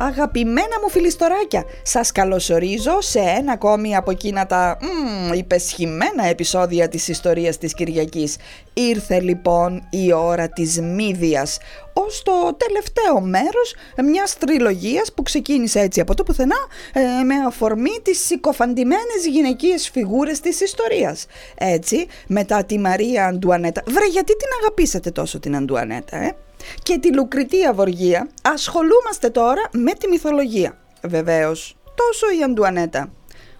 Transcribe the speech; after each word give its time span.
Αγαπημένα 0.00 0.80
μου 0.82 0.90
φιλιστοράκια, 0.90 1.64
σας 1.82 2.12
καλωσορίζω 2.12 3.00
σε 3.00 3.18
ένα 3.18 3.52
ακόμη 3.52 3.96
από 3.96 4.10
εκείνα 4.10 4.46
τα 4.46 4.78
μ, 4.80 5.32
υπεσχημένα 5.32 6.26
επεισόδια 6.26 6.88
της 6.88 7.08
ιστορίας 7.08 7.58
της 7.58 7.74
Κυριακής. 7.74 8.36
Ήρθε 8.74 9.20
λοιπόν 9.20 9.86
η 9.90 10.12
ώρα 10.12 10.48
της 10.48 10.80
Μύδιας, 10.80 11.58
ως 11.92 12.22
το 12.22 12.56
τελευταίο 12.56 13.20
μέρος 13.20 13.74
μιας 14.04 14.38
τριλογίας 14.38 15.12
που 15.12 15.22
ξεκίνησε 15.22 15.80
έτσι 15.80 16.00
από 16.00 16.14
το 16.14 16.22
πουθενά 16.22 16.56
ε, 16.92 17.22
με 17.24 17.34
αφορμή 17.46 18.00
τις 18.02 18.26
συκοφαντημένες 18.26 19.26
γυναικείες 19.30 19.90
φιγούρες 19.90 20.40
της 20.40 20.60
ιστορίας. 20.60 21.26
Έτσι, 21.54 22.06
μετά 22.26 22.64
τη 22.64 22.78
Μαρία 22.78 23.26
Αντουανέτα. 23.26 23.82
Βρε, 23.86 24.06
γιατί 24.06 24.36
την 24.36 24.48
αγαπήσατε 24.60 25.10
τόσο 25.10 25.38
την 25.38 25.56
Αντουανέτα, 25.56 26.16
ε; 26.16 26.36
Και 26.82 26.98
τη 26.98 27.14
Λουκριτία 27.14 27.72
Βοργία 27.72 28.28
ασχολούμαστε 28.42 29.30
τώρα 29.30 29.62
με 29.72 29.92
τη 29.92 30.08
μυθολογία. 30.08 30.78
Βεβαίως, 31.02 31.76
τόσο 31.94 32.26
η 32.40 32.42
Αντουανέτα 32.42 33.12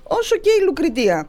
όσο 0.08 0.36
και 0.36 0.50
η 0.60 0.64
Λουκριτία. 0.64 1.28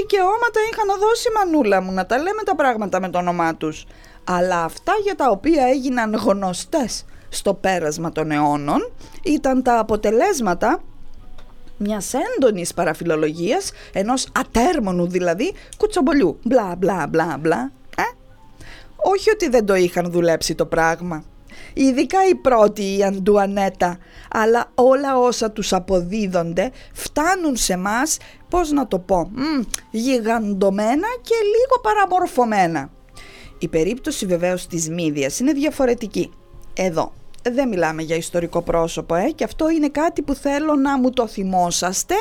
Δικαιώματα 0.00 0.60
είχαν 0.72 1.00
δώσει 1.00 1.28
μανούλα 1.36 1.80
μου 1.80 1.92
να 1.92 2.06
τα 2.06 2.18
λέμε 2.18 2.42
τα 2.44 2.54
πράγματα 2.54 3.00
με 3.00 3.10
το 3.10 3.18
όνομά 3.18 3.56
τους. 3.56 3.86
Αλλά 4.24 4.64
αυτά 4.64 4.92
για 5.02 5.14
τα 5.14 5.30
οποία 5.30 5.66
έγιναν 5.66 6.14
γνωστές 6.14 7.04
στο 7.28 7.54
πέρασμα 7.54 8.12
των 8.12 8.30
αιώνων 8.30 8.92
ήταν 9.22 9.62
τα 9.62 9.78
αποτελέσματα 9.78 10.82
μιας 11.76 12.14
έντονης 12.14 12.74
παραφιλολογίας, 12.74 13.72
ενός 13.92 14.28
ατέρμονου 14.32 15.06
δηλαδή 15.06 15.54
κουτσομπολιού. 15.76 16.38
Μπλα 16.42 16.74
μπλα 16.78 17.06
μπλα 17.08 17.36
μπλα 17.40 17.72
όχι 19.04 19.30
ότι 19.30 19.48
δεν 19.48 19.66
το 19.66 19.74
είχαν 19.74 20.10
δουλέψει 20.10 20.54
το 20.54 20.66
πράγμα. 20.66 21.24
Ειδικά 21.74 22.28
η 22.28 22.34
πρώτη, 22.34 22.96
η 22.96 23.04
Αντουανέτα, 23.04 23.98
αλλά 24.30 24.70
όλα 24.74 25.18
όσα 25.18 25.50
τους 25.50 25.72
αποδίδονται 25.72 26.70
φτάνουν 26.92 27.56
σε 27.56 27.76
μας, 27.76 28.16
πώς 28.48 28.70
να 28.70 28.86
το 28.86 28.98
πω, 28.98 29.30
μ, 29.34 29.60
γιγαντωμένα 29.90 31.08
και 31.22 31.34
λίγο 31.44 31.80
παραμορφωμένα. 31.82 32.90
Η 33.58 33.68
περίπτωση 33.68 34.26
βεβαίως 34.26 34.66
της 34.66 34.88
Μύδιας 34.88 35.38
είναι 35.38 35.52
διαφορετική. 35.52 36.30
Εδώ 36.74 37.12
δεν 37.42 37.68
μιλάμε 37.68 38.02
για 38.02 38.16
ιστορικό 38.16 38.62
πρόσωπο 38.62 39.14
ε, 39.14 39.30
και 39.34 39.44
αυτό 39.44 39.70
είναι 39.70 39.88
κάτι 39.88 40.22
που 40.22 40.34
θέλω 40.34 40.74
να 40.74 40.98
μου 40.98 41.10
το 41.10 41.26
θυμόσαστε 41.26 42.14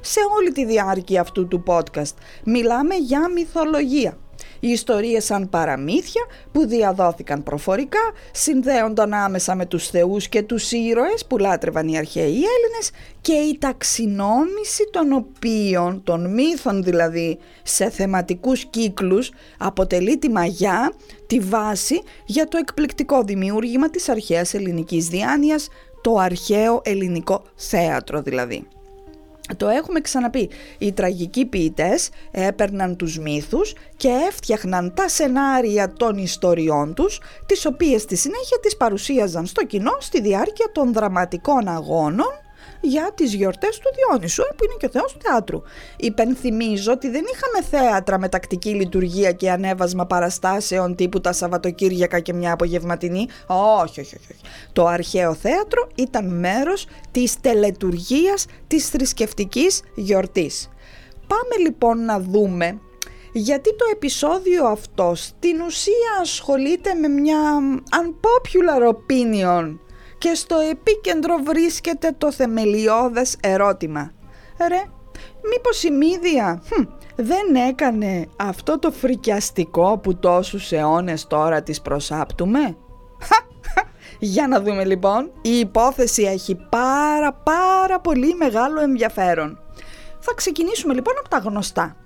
σε 0.00 0.20
όλη 0.38 0.52
τη 0.52 0.64
διάρκεια 0.64 1.20
αυτού 1.20 1.48
του 1.48 1.62
podcast. 1.66 2.14
Μιλάμε 2.44 2.94
για 2.94 3.28
μυθολογία. 3.34 4.18
Οι 4.60 4.68
ιστορίες 4.68 5.24
σαν 5.24 5.48
παραμύθια 5.48 6.22
που 6.52 6.66
διαδόθηκαν 6.66 7.42
προφορικά 7.42 8.00
συνδέονταν 8.32 9.12
άμεσα 9.12 9.54
με 9.54 9.66
τους 9.66 9.88
θεούς 9.88 10.28
και 10.28 10.42
τους 10.42 10.72
ήρωες 10.72 11.26
που 11.26 11.38
λάτρευαν 11.38 11.88
οι 11.88 11.98
αρχαίοι 11.98 12.22
Έλληνες 12.22 12.90
και 13.20 13.32
η 13.32 13.58
ταξινόμηση 13.58 14.88
των 14.90 15.12
οποίων, 15.12 16.02
των 16.04 16.32
μύθων 16.34 16.82
δηλαδή, 16.82 17.38
σε 17.62 17.90
θεματικούς 17.90 18.64
κύκλους 18.64 19.30
αποτελεί 19.58 20.18
τη 20.18 20.30
μαγιά, 20.30 20.92
τη 21.26 21.38
βάση 21.38 22.02
για 22.26 22.48
το 22.48 22.56
εκπληκτικό 22.56 23.22
δημιούργημα 23.22 23.90
της 23.90 24.08
αρχαίας 24.08 24.54
ελληνικής 24.54 25.08
διάνοιας, 25.08 25.68
το 26.00 26.16
αρχαίο 26.16 26.80
ελληνικό 26.84 27.42
θέατρο 27.54 28.22
δηλαδή. 28.22 28.66
Το 29.56 29.68
έχουμε 29.68 30.00
ξαναπεί. 30.00 30.50
Οι 30.78 30.92
τραγικοί 30.92 31.44
ποιητές 31.44 32.08
έπαιρναν 32.30 32.96
τους 32.96 33.18
μύθους 33.18 33.74
και 33.96 34.08
έφτιαχναν 34.28 34.94
τα 34.94 35.08
σενάρια 35.08 35.92
των 35.92 36.18
ιστοριών 36.18 36.94
τους, 36.94 37.20
τις 37.46 37.66
οποίες 37.66 38.02
στη 38.02 38.16
συνέχεια 38.16 38.58
τις 38.62 38.76
παρουσίαζαν 38.76 39.46
στο 39.46 39.64
κοινό 39.64 39.96
στη 40.00 40.20
διάρκεια 40.20 40.70
των 40.72 40.92
δραματικών 40.92 41.68
αγώνων 41.68 42.41
για 42.80 43.12
τις 43.14 43.34
γιορτές 43.34 43.78
του 43.78 43.90
Διόνυσου, 43.94 44.42
ε, 44.42 44.54
που 44.56 44.64
είναι 44.64 44.74
και 44.78 44.86
ο 44.86 44.88
θεός 44.88 45.12
του 45.12 45.18
θεάτρου. 45.22 45.62
Υπενθυμίζω 45.96 46.92
ότι 46.92 47.08
δεν 47.10 47.24
είχαμε 47.32 47.66
θέατρα 47.70 48.18
με 48.18 48.28
τακτική 48.28 48.70
λειτουργία 48.70 49.32
και 49.32 49.50
ανέβασμα 49.50 50.06
παραστάσεων 50.06 50.94
τύπου 50.94 51.20
τα 51.20 51.32
Σαββατοκύριακα 51.32 52.20
και 52.20 52.32
μια 52.32 52.52
απογευματινή. 52.52 53.26
Όχι, 53.46 54.00
όχι, 54.00 54.16
όχι. 54.16 54.40
Το 54.72 54.86
αρχαίο 54.86 55.34
θέατρο 55.34 55.88
ήταν 55.94 56.38
μέρος 56.38 56.86
της 57.10 57.40
τελετουργίας 57.40 58.46
της 58.66 58.88
θρησκευτικής 58.88 59.82
γιορτής. 59.94 60.68
Πάμε 61.26 61.68
λοιπόν 61.68 62.04
να 62.04 62.20
δούμε 62.20 62.80
γιατί 63.32 63.76
το 63.76 63.84
επεισόδιο 63.92 64.66
αυτό 64.66 65.12
στην 65.14 65.60
ουσία 65.60 66.18
ασχολείται 66.20 66.94
με 66.94 67.08
μια 67.08 67.38
unpopular 68.02 68.94
opinion 68.94 69.78
και 70.22 70.34
στο 70.34 70.56
επίκεντρο 70.70 71.36
βρίσκεται 71.44 72.14
το 72.18 72.32
θεμελιώδες 72.32 73.36
ερώτημα. 73.40 74.12
Ρε, 74.68 74.82
μήπως 75.50 75.82
η 75.82 75.90
Μύδια 75.90 76.62
δεν 77.16 77.54
έκανε 77.68 78.26
αυτό 78.36 78.78
το 78.78 78.90
φρικιαστικό 78.90 79.98
που 79.98 80.14
τόσους 80.14 80.72
αιώνες 80.72 81.26
τώρα 81.26 81.62
τις 81.62 81.80
προσάπτουμε; 81.80 82.76
Για 84.18 84.48
να 84.48 84.60
δούμε 84.60 84.84
λοιπόν, 84.84 85.30
η 85.42 85.58
υπόθεση 85.58 86.22
έχει 86.22 86.54
πάρα 86.70 87.32
πάρα 87.32 88.00
πολύ 88.00 88.34
μεγάλο 88.34 88.80
ενδιαφέρον. 88.80 89.58
Θα 90.18 90.34
ξεκινήσουμε 90.34 90.94
λοιπόν 90.94 91.14
από 91.18 91.28
τα 91.28 91.38
γνωστά. 91.38 91.96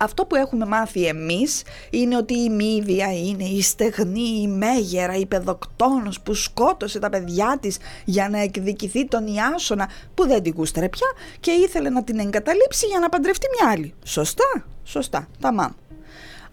Αυτό 0.00 0.24
που 0.24 0.34
έχουμε 0.34 0.66
μάθει 0.66 1.06
εμείς 1.06 1.62
είναι 1.90 2.16
ότι 2.16 2.34
η 2.34 2.50
Μύδια 2.50 3.12
είναι 3.12 3.44
η 3.44 3.62
στεγνή, 3.62 4.40
η 4.42 4.48
μέγερα, 4.48 5.14
η 5.14 5.26
παιδοκτόνος 5.26 6.20
που 6.20 6.34
σκότωσε 6.34 6.98
τα 6.98 7.10
παιδιά 7.10 7.58
της 7.60 7.78
για 8.04 8.28
να 8.28 8.38
εκδικηθεί 8.38 9.06
τον 9.06 9.26
Ιάσονα 9.26 9.88
που 10.14 10.26
δεν 10.26 10.42
την 10.42 10.54
κούστρε 10.54 10.88
πια 10.88 11.06
και 11.40 11.50
ήθελε 11.50 11.90
να 11.90 12.04
την 12.04 12.18
εγκαταλείψει 12.18 12.86
για 12.86 12.98
να 12.98 13.08
παντρευτεί 13.08 13.46
μια 13.58 13.70
άλλη. 13.72 13.94
Σωστά, 14.04 14.64
σωστά, 14.84 15.28
τα 15.40 15.52
μάμ. 15.52 15.72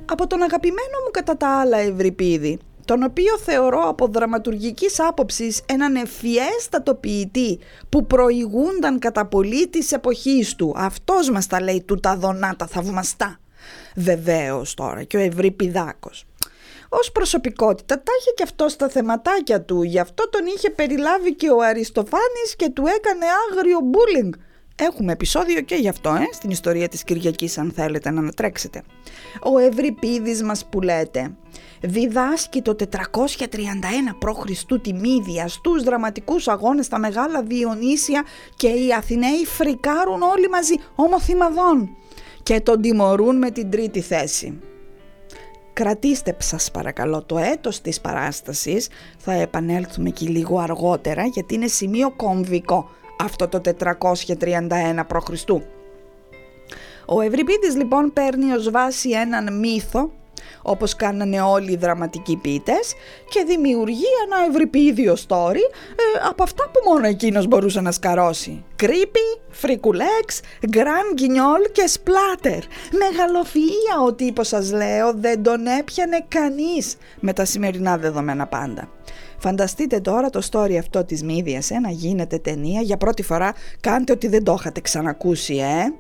Από 0.05 0.27
τον 0.27 0.41
αγαπημένο 0.41 0.97
μου 1.05 1.11
κατά 1.11 1.37
τα 1.37 1.59
άλλα 1.59 1.77
Ευρυπίδη, 1.77 2.59
τον 2.85 3.03
οποίο 3.03 3.37
θεωρώ 3.37 3.81
από 3.81 4.07
δραματουργικής 4.07 4.99
άποψης 4.99 5.61
έναν 5.65 5.95
ευφιέστατο 5.95 6.95
ποιητή 6.95 7.59
που 7.89 8.07
προηγούνταν 8.07 8.99
κατά 8.99 9.25
πολύ 9.25 9.67
της 9.67 9.91
εποχής 9.91 10.55
του. 10.55 10.73
Αυτός 10.77 11.29
μας 11.29 11.47
τα 11.47 11.61
λέει 11.61 11.83
του 11.87 11.99
τα 11.99 12.15
δονά 12.15 12.55
τα 12.55 12.67
θαυμαστά. 12.67 13.39
Βεβαίως 13.95 14.73
τώρα 14.73 15.03
και 15.03 15.17
ο 15.17 15.19
Ευρυπηδάκος. 15.19 16.25
Ως 16.89 17.11
προσωπικότητα 17.11 17.95
τα 17.95 18.11
είχε 18.19 18.31
και 18.35 18.43
αυτό 18.43 18.69
στα 18.69 18.89
θεματάκια 18.89 19.61
του, 19.61 19.83
γι' 19.83 19.99
αυτό 19.99 20.29
τον 20.29 20.45
είχε 20.45 20.69
περιλάβει 20.69 21.35
και 21.35 21.49
ο 21.49 21.61
Αριστοφάνης 21.61 22.55
και 22.55 22.69
του 22.69 22.83
έκανε 22.85 23.25
άγριο 23.49 23.79
μπούλινγκ. 23.83 24.33
Έχουμε 24.75 25.11
επεισόδιο 25.11 25.61
και 25.61 25.75
γι' 25.75 25.87
αυτό, 25.87 26.09
ε, 26.09 26.27
στην 26.33 26.49
ιστορία 26.49 26.87
της 26.87 27.03
Κυριακής 27.03 27.57
αν 27.57 27.71
θέλετε 27.71 28.11
να 28.11 28.19
ανατρέξετε. 28.19 28.83
Ο 29.43 29.57
Ευρυπίδης 29.57 30.43
μας 30.43 30.65
που 30.65 30.81
λέτε 30.81 31.35
διδάσκει 31.81 32.61
το 32.61 32.75
431 32.75 34.17
π.Χ. 34.19 34.63
τη 34.81 34.93
Μύδια 34.93 35.47
στους 35.47 35.83
δραματικούς 35.83 36.47
αγώνες 36.47 36.85
στα 36.85 36.99
Μεγάλα 36.99 37.43
Διονύσια 37.43 38.25
και 38.55 38.67
οι 38.67 38.93
Αθηναίοι 38.93 39.45
φρικάρουν 39.45 40.21
όλοι 40.21 40.49
μαζί 40.49 40.73
ομοθυμαδών 40.95 41.89
και 42.43 42.61
τον 42.61 42.81
τιμωρούν 42.81 43.37
με 43.37 43.51
την 43.51 43.69
τρίτη 43.69 44.01
θέση. 44.01 44.59
Κρατήστε 45.73 46.37
σας 46.39 46.71
παρακαλώ 46.71 47.23
το 47.23 47.37
έτος 47.37 47.81
της 47.81 48.01
παράστασης, 48.01 48.89
θα 49.17 49.33
επανέλθουμε 49.33 50.09
και 50.09 50.27
λίγο 50.27 50.59
αργότερα 50.59 51.25
γιατί 51.25 51.53
είναι 51.53 51.67
σημείο 51.67 52.11
κομβικό 52.11 52.89
αυτό 53.23 53.47
το 53.47 53.61
431 53.83 55.03
π.Χ. 55.07 55.49
Ο 57.05 57.21
Ευρυπίδης 57.21 57.75
λοιπόν 57.75 58.13
παίρνει 58.13 58.51
ως 58.51 58.71
βάση 58.71 59.09
έναν 59.09 59.59
μύθο 59.59 60.11
όπως 60.61 60.95
κάνανε 60.95 61.41
όλοι 61.41 61.71
οι 61.71 61.75
δραματικοί 61.75 62.35
ποιητές 62.35 62.93
και 63.29 63.43
δημιουργεί 63.47 64.05
ένα 64.25 64.45
ευρυπίδιο 64.49 65.13
story 65.27 65.63
ε, 65.95 66.27
από 66.29 66.43
αυτά 66.43 66.63
που 66.63 66.91
μόνο 66.91 67.07
εκείνος 67.07 67.47
μπορούσε 67.47 67.81
να 67.81 67.91
σκαρώσει. 67.91 68.63
Creepy, 68.81 69.39
φρικουλέξ, 69.49 70.41
γκραν 70.69 71.13
γκινιόλ 71.13 71.61
και 71.71 71.87
σπλάτερ. 71.87 72.59
Μεγαλοφυΐα 72.91 74.05
ο 74.07 74.13
τύπος 74.13 74.47
σας 74.47 74.71
λέω 74.71 75.13
δεν 75.13 75.43
τον 75.43 75.67
έπιανε 75.67 76.25
κανείς 76.27 76.95
με 77.19 77.33
τα 77.33 77.45
σημερινά 77.45 77.97
δεδομένα 77.97 78.47
πάντα. 78.47 78.89
Φανταστείτε 79.45 79.99
τώρα 79.99 80.29
το 80.29 80.41
story 80.51 80.75
αυτό 80.75 81.05
της 81.05 81.23
Μύδιας, 81.23 81.71
ε, 81.71 81.79
να 81.79 81.89
γίνεται 81.89 82.37
ταινία 82.37 82.81
για 82.81 82.97
πρώτη 82.97 83.23
φορά, 83.23 83.53
κάντε 83.79 84.11
ότι 84.11 84.27
δεν 84.27 84.43
το 84.43 84.55
είχατε 84.59 84.81
ξανακούσει, 84.81 85.55
ε 85.55 85.93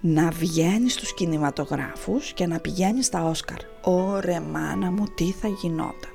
να 0.00 0.30
βγαίνεις 0.30 0.92
στους 0.92 1.14
κινηματογράφους 1.14 2.32
και 2.32 2.46
να 2.46 2.58
πηγαίνεις 2.58 3.06
στα 3.06 3.24
Όσκαρ. 3.24 3.56
Ωρε 3.82 4.40
μάνα 4.40 4.90
μου 4.90 5.04
τι 5.14 5.24
θα 5.24 5.48
γινόταν. 5.48 6.10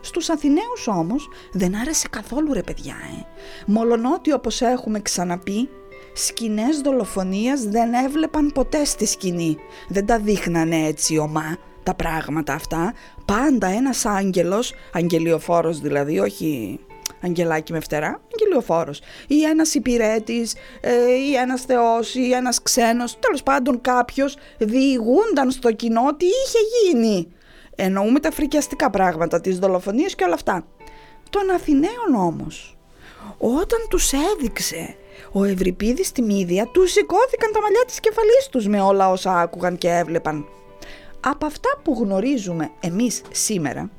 Στους 0.00 0.28
Αθηναίους 0.30 0.86
όμως 0.86 1.28
δεν 1.52 1.76
άρεσε 1.76 2.08
καθόλου 2.10 2.52
ρε 2.52 2.62
παιδιά 2.62 2.94
ε. 3.20 3.24
Μολονότι 3.66 4.32
όπως 4.32 4.60
έχουμε 4.60 5.00
ξαναπεί 5.00 5.68
σκηνές 6.14 6.80
δολοφονίας 6.80 7.64
δεν 7.64 7.92
έβλεπαν 7.92 8.52
ποτέ 8.54 8.84
στη 8.84 9.06
σκηνή. 9.06 9.56
Δεν 9.88 10.06
τα 10.06 10.18
δείχνανε 10.18 10.86
έτσι 10.86 11.18
ομά 11.18 11.56
τα 11.86 11.94
πράγματα 11.94 12.52
αυτά. 12.52 12.92
Πάντα 13.24 13.66
ένας 13.66 14.04
άγγελος, 14.04 14.74
αγγελιοφόρος 14.92 15.80
δηλαδή, 15.80 16.18
όχι 16.18 16.80
αγγελάκι 17.22 17.72
με 17.72 17.80
φτερά, 17.80 18.20
αγγελιοφόρος. 18.32 19.00
Ή 19.26 19.42
ένας 19.42 19.74
υπηρέτης, 19.74 20.54
ε, 20.80 21.12
ή 21.28 21.34
ένας 21.34 21.62
θεός, 21.62 22.14
ή 22.14 22.32
ένας 22.32 22.62
ξένος, 22.62 23.18
τέλος 23.18 23.42
πάντων 23.42 23.80
κάποιος 23.80 24.36
διηγούνταν 24.58 25.50
στο 25.50 25.72
κοινό 25.72 26.14
τι 26.16 26.26
είχε 26.26 26.58
γίνει. 26.82 27.28
Εννοούμε 27.76 28.20
τα 28.20 28.30
φρικιαστικά 28.30 28.90
πράγματα, 28.90 29.40
τις 29.40 29.58
δολοφονίες 29.58 30.14
και 30.14 30.24
όλα 30.24 30.34
αυτά. 30.34 30.66
Των 31.30 31.50
Αθηναίων 31.50 32.14
όμως, 32.16 32.76
όταν 33.38 33.78
τους 33.90 34.12
έδειξε 34.12 34.94
ο 35.32 35.44
Ευρυπίδης 35.44 36.06
στη 36.06 36.22
μύδια, 36.22 36.66
τους 36.66 36.90
σηκώθηκαν 36.92 37.52
τα 37.52 37.60
μαλλιά 37.60 37.84
της 37.86 38.00
κεφαλής 38.00 38.48
τους 38.50 38.66
με 38.66 38.80
όλα 38.80 39.10
όσα 39.10 39.40
άκουγαν 39.40 39.78
και 39.78 39.90
έβλεπαν. 39.90 40.46
Από 41.20 41.46
αυτά 41.46 41.68
που 41.82 41.96
γνωρίζουμε 42.00 42.70
εμείς 42.80 43.22
σήμερα, 43.32 43.90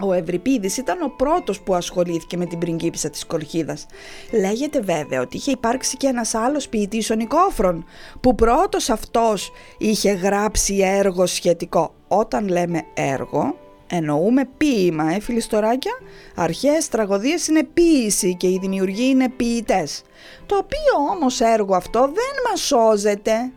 ο 0.00 0.12
Ευρυπίδης 0.12 0.76
ήταν 0.76 1.02
ο 1.02 1.08
πρώτος 1.16 1.60
που 1.60 1.74
ασχολήθηκε 1.74 2.36
με 2.36 2.46
την 2.46 2.58
πριγκίπισσα 2.58 3.10
της 3.10 3.26
Κολχίδας. 3.26 3.86
Λέγεται 4.32 4.80
βέβαια 4.80 5.20
ότι 5.20 5.36
είχε 5.36 5.50
υπάρξει 5.50 5.96
και 5.96 6.06
ένας 6.06 6.34
άλλος 6.34 6.68
ποιητής 6.68 7.10
ο 7.10 7.14
Νικόφρον, 7.14 7.84
που 8.20 8.34
πρώτος 8.34 8.90
αυτός 8.90 9.50
είχε 9.78 10.10
γράψει 10.10 10.76
έργο 10.76 11.26
σχετικό. 11.26 11.94
Όταν 12.08 12.48
λέμε 12.48 12.82
έργο, 12.94 13.56
εννοούμε 13.86 14.48
ποίημα, 14.56 15.14
ε 15.14 15.20
φιλιστοράκια. 15.20 15.92
Αρχαίες 16.34 16.88
τραγωδίες 16.88 17.46
είναι 17.46 17.64
ποίηση 17.64 18.36
και 18.36 18.46
οι 18.46 18.58
δημιουργοί 18.60 19.08
είναι 19.08 19.28
ποιητές. 19.28 20.02
Το 20.46 20.56
οποίο 20.56 21.12
όμως 21.14 21.40
έργο 21.40 21.74
αυτό 21.74 22.00
δεν 22.00 22.50
μας 22.50 22.60
σώζεται. 22.60 23.52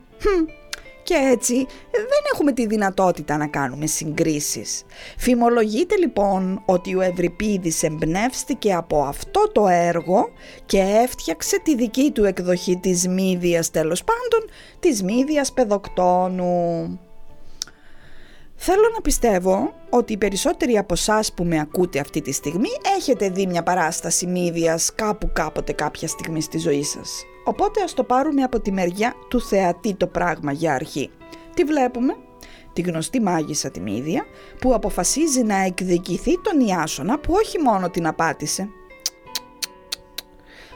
Και 1.10 1.30
έτσι 1.32 1.54
δεν 1.92 2.24
έχουμε 2.34 2.52
τη 2.52 2.66
δυνατότητα 2.66 3.38
να 3.38 3.48
κάνουμε 3.48 3.86
συγκρίσεις. 3.86 4.84
Φημολογείται 5.18 5.98
λοιπόν 5.98 6.62
ότι 6.66 6.96
ο 6.96 7.02
Ευρυπίδης 7.02 7.84
εμπνεύστηκε 7.84 8.74
από 8.74 9.04
αυτό 9.04 9.52
το 9.52 9.68
έργο 9.68 10.30
και 10.66 10.80
έφτιαξε 10.80 11.60
τη 11.64 11.76
δική 11.76 12.12
του 12.12 12.24
εκδοχή 12.24 12.78
της 12.78 13.08
Μύδιας 13.08 13.72
τέλος 13.72 14.04
πάντων, 14.04 14.50
της 14.80 15.04
Μύδιας 15.04 15.54
Παιδοκτόνου. 15.54 17.00
Θέλω 18.62 18.90
να 18.94 19.02
πιστεύω 19.02 19.74
ότι 19.90 20.14
οι 20.14 20.18
περισσότεροι 20.18 20.78
από 20.78 20.94
εσάς 20.94 21.34
που 21.34 21.44
με 21.44 21.60
ακούτε 21.60 22.00
αυτή 22.00 22.22
τη 22.22 22.32
στιγμή 22.32 22.70
έχετε 22.98 23.30
δει 23.30 23.48
μια 23.48 23.64
παράσταση 23.64 24.26
μύδιας 24.26 24.96
κάπου 24.96 25.30
κάποτε 25.34 25.72
κάποια 25.72 26.08
στιγμή 26.08 26.42
στη 26.42 26.58
ζωή 26.58 26.84
σας. 26.84 27.24
Οπότε 27.44 27.84
ας 27.84 27.94
το 27.94 28.04
πάρουμε 28.04 28.44
από 28.44 28.60
τη 28.60 28.72
μεριά 28.72 29.14
του 29.30 29.42
θεατή 29.42 29.96
το 29.96 30.08
πράγμα 30.08 30.52
για 30.52 30.74
αρχή. 30.74 31.10
Τι 31.54 31.64
βλέπουμε; 31.64 32.16
Τη 32.74 32.82
γνωστή 32.82 33.22
μάγισσα 33.22 33.72
τη 33.72 33.80
Μύδια 33.80 34.26
που 34.60 34.74
αποφασίζει 34.74 35.44
να 35.44 35.64
εκδικηθεί 35.64 36.42
τον 36.42 36.60
Ιάσονα 36.60 37.20
που 37.20 37.34
όχι 37.34 37.60
μόνο 37.60 37.90
την 37.90 38.08
απάτησε. 38.08 38.70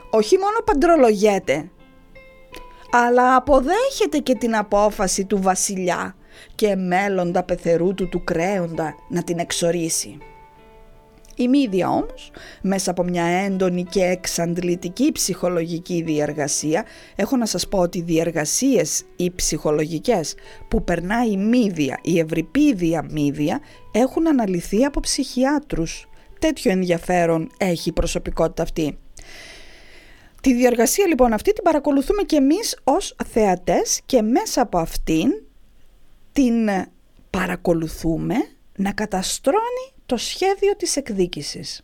Όχι 0.09 0.37
μόνο 0.37 0.59
παντρολογέται, 0.65 1.71
αλλά 2.91 3.35
αποδέχεται 3.35 4.17
και 4.17 4.35
την 4.35 4.55
απόφαση 4.55 5.25
του 5.25 5.41
βασιλιά 5.41 6.15
και 6.55 6.75
μέλλοντα 6.75 7.43
πεθερού 7.43 7.93
του 7.93 8.23
κρέοντα 8.23 8.95
να 9.09 9.23
την 9.23 9.39
εξορίσει. 9.39 10.17
Η 11.35 11.47
Μύδια 11.47 11.89
όμως, 11.89 12.31
μέσα 12.61 12.91
από 12.91 13.03
μια 13.03 13.23
έντονη 13.23 13.83
και 13.83 14.03
εξαντλητική 14.03 15.11
ψυχολογική 15.11 16.01
διεργασία, 16.01 16.85
έχω 17.15 17.37
να 17.37 17.45
σας 17.45 17.67
πω 17.67 17.79
ότι 17.79 17.97
οι 17.97 18.01
διεργασίες 18.01 19.03
οι 19.15 19.31
ψυχολογικές 19.31 20.35
που 20.67 20.83
περνάει 20.83 21.31
η 21.31 21.37
Μύδια, 21.37 21.99
η 22.01 22.19
ευρυπίδια 22.19 23.05
Μύδια, 23.09 23.59
έχουν 23.91 24.27
αναλυθεί 24.27 24.85
από 24.85 24.99
ψυχιάτρους. 24.99 26.07
Τέτοιο 26.39 26.71
ενδιαφέρον 26.71 27.49
έχει 27.57 27.89
η 27.89 27.93
προσωπικότητα 27.93 28.63
αυτή. 28.63 28.97
Τη 30.41 30.53
διεργασία 30.53 31.07
λοιπόν 31.07 31.33
αυτή 31.33 31.53
την 31.53 31.63
παρακολουθούμε 31.63 32.21
και 32.21 32.35
εμείς 32.35 32.77
ως 32.83 33.15
θεατές 33.31 34.01
και 34.05 34.21
μέσα 34.21 34.61
από 34.61 34.77
αυτήν 34.77 35.29
την 36.33 36.69
παρακολουθούμε 37.29 38.35
να 38.75 38.91
καταστρώνει 38.91 39.93
το 40.05 40.17
σχέδιο 40.17 40.75
της 40.77 40.95
εκδίκησης. 40.95 41.81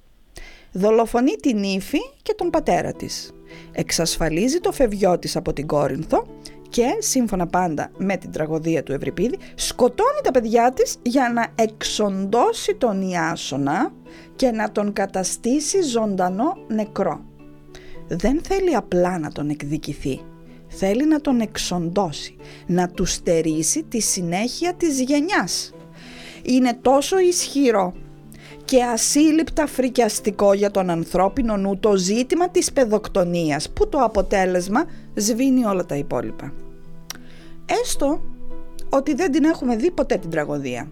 Δολοφονεί 0.71 1.35
την 1.35 1.63
ύφη 1.63 1.99
και 2.21 2.33
τον 2.37 2.49
πατέρα 2.49 2.91
της. 2.91 3.31
Εξασφαλίζει 3.71 4.59
το 4.59 4.71
φευγιό 4.71 5.19
της 5.19 5.35
από 5.35 5.53
την 5.53 5.67
Κόρινθο 5.67 6.27
και, 6.69 6.85
σύμφωνα 6.99 7.47
πάντα 7.47 7.91
με 7.97 8.17
την 8.17 8.31
τραγωδία 8.31 8.83
του 8.83 8.91
Ευρυπίδη, 8.91 9.37
σκοτώνει 9.55 10.19
τα 10.23 10.31
παιδιά 10.31 10.73
της 10.73 10.95
για 11.01 11.31
να 11.33 11.63
εξοντώσει 11.63 12.75
τον 12.75 13.01
Ιάσονα 13.01 13.93
και 14.35 14.51
να 14.51 14.71
τον 14.71 14.93
καταστήσει 14.93 15.81
ζωντανό 15.81 16.57
νεκρό. 16.67 17.25
Δεν 18.07 18.41
θέλει 18.43 18.75
απλά 18.75 19.19
να 19.19 19.31
τον 19.31 19.49
εκδικηθεί, 19.49 20.21
θέλει 20.69 21.07
να 21.07 21.21
τον 21.21 21.39
εξοντώσει, 21.39 22.35
να 22.65 22.89
του 22.89 23.05
στερήσει 23.05 23.83
τη 23.83 23.99
συνέχεια 23.99 24.73
της 24.73 25.01
γενιάς. 25.01 25.73
Είναι 26.43 26.77
τόσο 26.81 27.19
ισχυρό 27.19 27.93
και 28.65 28.83
ασύλληπτα 28.83 29.67
φρικιαστικό 29.67 30.53
για 30.53 30.71
τον 30.71 30.89
ανθρώπινο 30.89 31.57
νου 31.57 31.77
το 31.79 31.95
ζήτημα 31.95 32.49
της 32.49 32.73
παιδοκτονίας 32.73 33.69
που 33.69 33.89
το 33.89 33.97
αποτέλεσμα 33.97 34.85
σβήνει 35.13 35.65
όλα 35.65 35.85
τα 35.85 35.95
υπόλοιπα. 35.95 36.53
Έστω 37.81 38.21
ότι 38.89 39.13
δεν 39.13 39.31
την 39.31 39.43
έχουμε 39.43 39.75
δει 39.75 39.91
ποτέ 39.91 40.17
την 40.17 40.29
τραγωδία. 40.29 40.91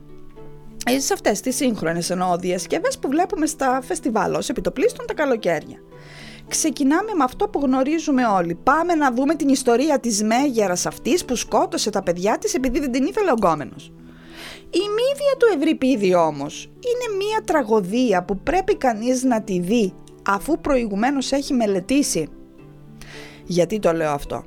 Ε, 0.85 0.99
σε 0.99 1.13
αυτές 1.13 1.39
τις 1.39 1.55
σύγχρονες 1.55 2.09
εννοώ 2.09 2.37
διασκευές 2.37 2.97
που 2.97 3.09
βλέπουμε 3.09 3.45
στα 3.45 3.79
φεστιβάλ 3.83 4.33
ως 4.33 4.49
επιτοπλίστων 4.49 5.05
τα 5.05 5.13
καλοκαίρια. 5.13 5.77
Ξεκινάμε 6.47 7.11
με 7.17 7.23
αυτό 7.23 7.47
που 7.47 7.59
γνωρίζουμε 7.59 8.25
όλοι. 8.25 8.55
Πάμε 8.55 8.95
να 8.95 9.11
δούμε 9.11 9.35
την 9.35 9.49
ιστορία 9.49 9.99
της 9.99 10.23
μέγερας 10.23 10.85
αυτής 10.85 11.25
που 11.25 11.35
σκότωσε 11.35 11.89
τα 11.89 12.03
παιδιά 12.03 12.37
της 12.37 12.53
επειδή 12.53 12.79
δεν 12.79 12.91
την 12.91 13.05
ήθελε 13.05 13.31
ο 13.31 13.33
γκόμενος. 13.33 13.91
Η 14.69 14.79
μύδια 14.79 15.35
του 15.37 15.47
Ευρυπίδη 15.55 16.15
όμως 16.15 16.63
είναι 16.63 17.17
μία 17.17 17.41
τραγωδία 17.45 18.23
που 18.23 18.37
πρέπει 18.37 18.75
κανείς 18.75 19.23
να 19.23 19.41
τη 19.41 19.59
δει 19.59 19.93
αφού 20.27 20.59
προηγουμένως 20.61 21.31
έχει 21.31 21.53
μελετήσει. 21.53 22.27
Γιατί 23.45 23.79
το 23.79 23.91
λέω 23.91 24.11
αυτό; 24.11 24.43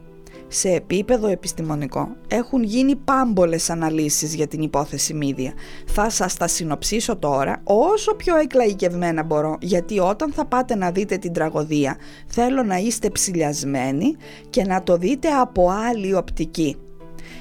Σε 0.52 0.69
επίπεδο 0.69 1.29
επιστημονικό 1.29 2.17
έχουν 2.29 2.62
γίνει 2.62 2.97
πάμπολες 2.97 3.70
αναλύσεις 3.70 4.35
για 4.35 4.47
την 4.47 4.62
υπόθεση 4.62 5.14
μύδια. 5.14 5.52
Θα 5.87 6.11
σας 6.11 6.37
τα 6.37 6.47
συνοψίσω 6.47 7.17
τώρα 7.17 7.61
όσο 7.64 8.14
πιο 8.14 8.37
εκλαϊκευμένα 8.37 9.23
μπορώ 9.23 9.57
γιατί 9.61 9.99
όταν 9.99 10.33
θα 10.33 10.45
πάτε 10.47 10.75
να 10.75 10.90
δείτε 10.90 11.16
την 11.16 11.33
τραγωδία 11.33 11.97
θέλω 12.26 12.62
να 12.62 12.76
είστε 12.76 13.11
ψηλιασμένοι 13.11 14.16
και 14.50 14.64
να 14.64 14.83
το 14.83 14.97
δείτε 14.97 15.28
από 15.28 15.71
άλλη 15.71 16.14
οπτική. 16.14 16.76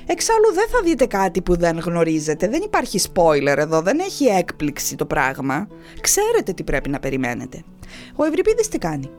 Εξάλλου 0.05 0.53
δεν 0.53 0.67
θα 0.69 0.81
δείτε 0.83 1.05
κάτι 1.05 1.41
που 1.41 1.57
δεν 1.57 1.79
γνωρίζετε, 1.79 2.47
δεν 2.47 2.61
υπάρχει 2.61 2.99
spoiler 3.13 3.55
εδώ, 3.57 3.81
δεν 3.81 3.99
έχει 3.99 4.25
έκπληξη 4.25 4.95
το 4.95 5.05
πράγμα. 5.05 5.67
Ξέρετε 6.01 6.53
τι 6.53 6.63
πρέπει 6.63 6.89
να 6.89 6.99
περιμένετε. 6.99 7.63
Ο 8.15 8.23
Ευρυπίδης 8.23 8.67
τι 8.67 8.77
κάνει; 8.77 9.09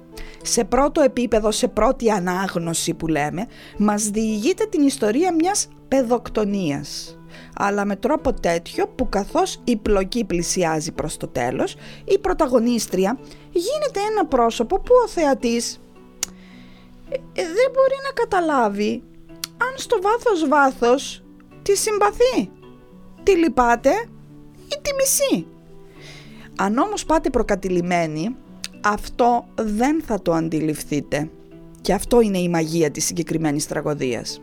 Σε 0.43 0.65
πρώτο 0.65 1.01
επίπεδο, 1.01 1.51
σε 1.51 1.69
πρώτη 1.69 2.11
ανάγνωση 2.11 2.95
που 2.95 3.07
λέμε, 3.07 3.47
μας 3.79 4.09
διηγείται 4.09 4.65
την 4.65 4.83
ιστορία 4.83 5.35
μιας 5.35 5.69
παιδοκτονίας 5.89 7.15
αλλά 7.55 7.85
με 7.85 7.97
τρόπο 7.97 8.33
τέτοιο 8.33 8.89
που 8.89 9.09
καθώς 9.09 9.61
η 9.65 9.77
πλοκή 9.77 10.25
πλησιάζει 10.25 10.93
προς 10.93 11.17
το 11.17 11.29
τέλος, 11.29 11.77
η 12.05 12.19
πρωταγωνίστρια 12.19 13.19
γίνεται 13.51 14.01
ένα 14.11 14.27
πρόσωπο 14.27 14.81
που 14.81 14.95
ο 15.05 15.09
θεατής 15.09 15.81
ε, 17.09 17.15
ε, 17.15 17.43
δεν 17.43 17.71
μπορεί 17.73 17.97
να 18.05 18.13
καταλάβει 18.13 19.03
αν 19.57 19.73
στο 19.75 19.99
βάθος 20.03 20.49
βάθος 20.49 21.25
τη 21.63 21.77
συμπαθεί. 21.77 22.51
Τη 23.23 23.37
λυπάτε 23.37 23.91
ή 24.57 24.79
τη 24.83 24.91
μισή. 24.99 25.47
Αν 26.57 26.79
όμως 26.79 27.05
πάτε 27.05 27.31
προκατηλημένοι, 27.31 28.37
αυτό 28.81 29.45
δεν 29.55 30.03
θα 30.03 30.23
το 30.23 30.33
αντιληφθείτε. 30.33 31.31
Και 31.81 31.93
αυτό 31.93 32.21
είναι 32.21 32.39
η 32.39 32.49
μαγεία 32.49 32.91
της 32.91 33.05
συγκεκριμένης 33.05 33.67
τραγωδίας. 33.67 34.41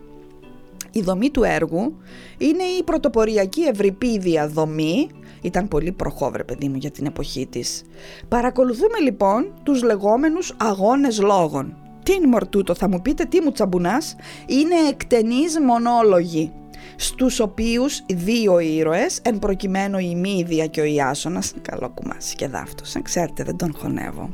Η 0.92 1.00
δομή 1.00 1.30
του 1.30 1.42
έργου 1.42 1.96
είναι 2.38 2.62
η 2.62 2.82
πρωτοποριακή 2.82 3.62
ευρυπίδια 3.62 4.48
δομή, 4.48 5.08
ήταν 5.42 5.68
πολύ 5.68 5.92
προχώβρε 5.92 6.44
παιδί 6.44 6.68
μου 6.68 6.76
για 6.76 6.90
την 6.90 7.06
εποχή 7.06 7.46
της. 7.46 7.82
Παρακολουθούμε 8.28 8.98
λοιπόν 9.02 9.52
τους 9.62 9.82
λεγόμενους 9.82 10.54
αγώνες 10.56 11.20
λόγων. 11.20 11.76
Τι 12.02 12.14
είναι 12.14 12.26
μορτούτο 12.26 12.74
θα 12.74 12.88
μου 12.88 13.02
πείτε, 13.02 13.24
τι 13.24 13.40
μου 13.40 13.52
τσαμπουνάς, 13.52 14.16
είναι 14.46 14.74
εκτενείς 14.88 15.58
μονόλογοι 15.60 16.52
στους 16.96 17.40
οποίους 17.40 18.02
δύο 18.06 18.58
ήρωες, 18.58 19.18
εν 19.22 19.38
προκειμένου 19.38 19.98
η 19.98 20.14
Μύδια 20.14 20.66
και 20.66 20.80
ο 20.80 20.84
Ιάσονας, 20.84 21.52
καλό 21.62 21.90
κουμάσι 21.94 22.34
και 22.34 22.48
δάφτος, 22.48 22.96
αν 22.96 23.02
ξέρετε 23.02 23.42
δεν 23.42 23.56
τον 23.56 23.74
χωνεύω, 23.76 24.30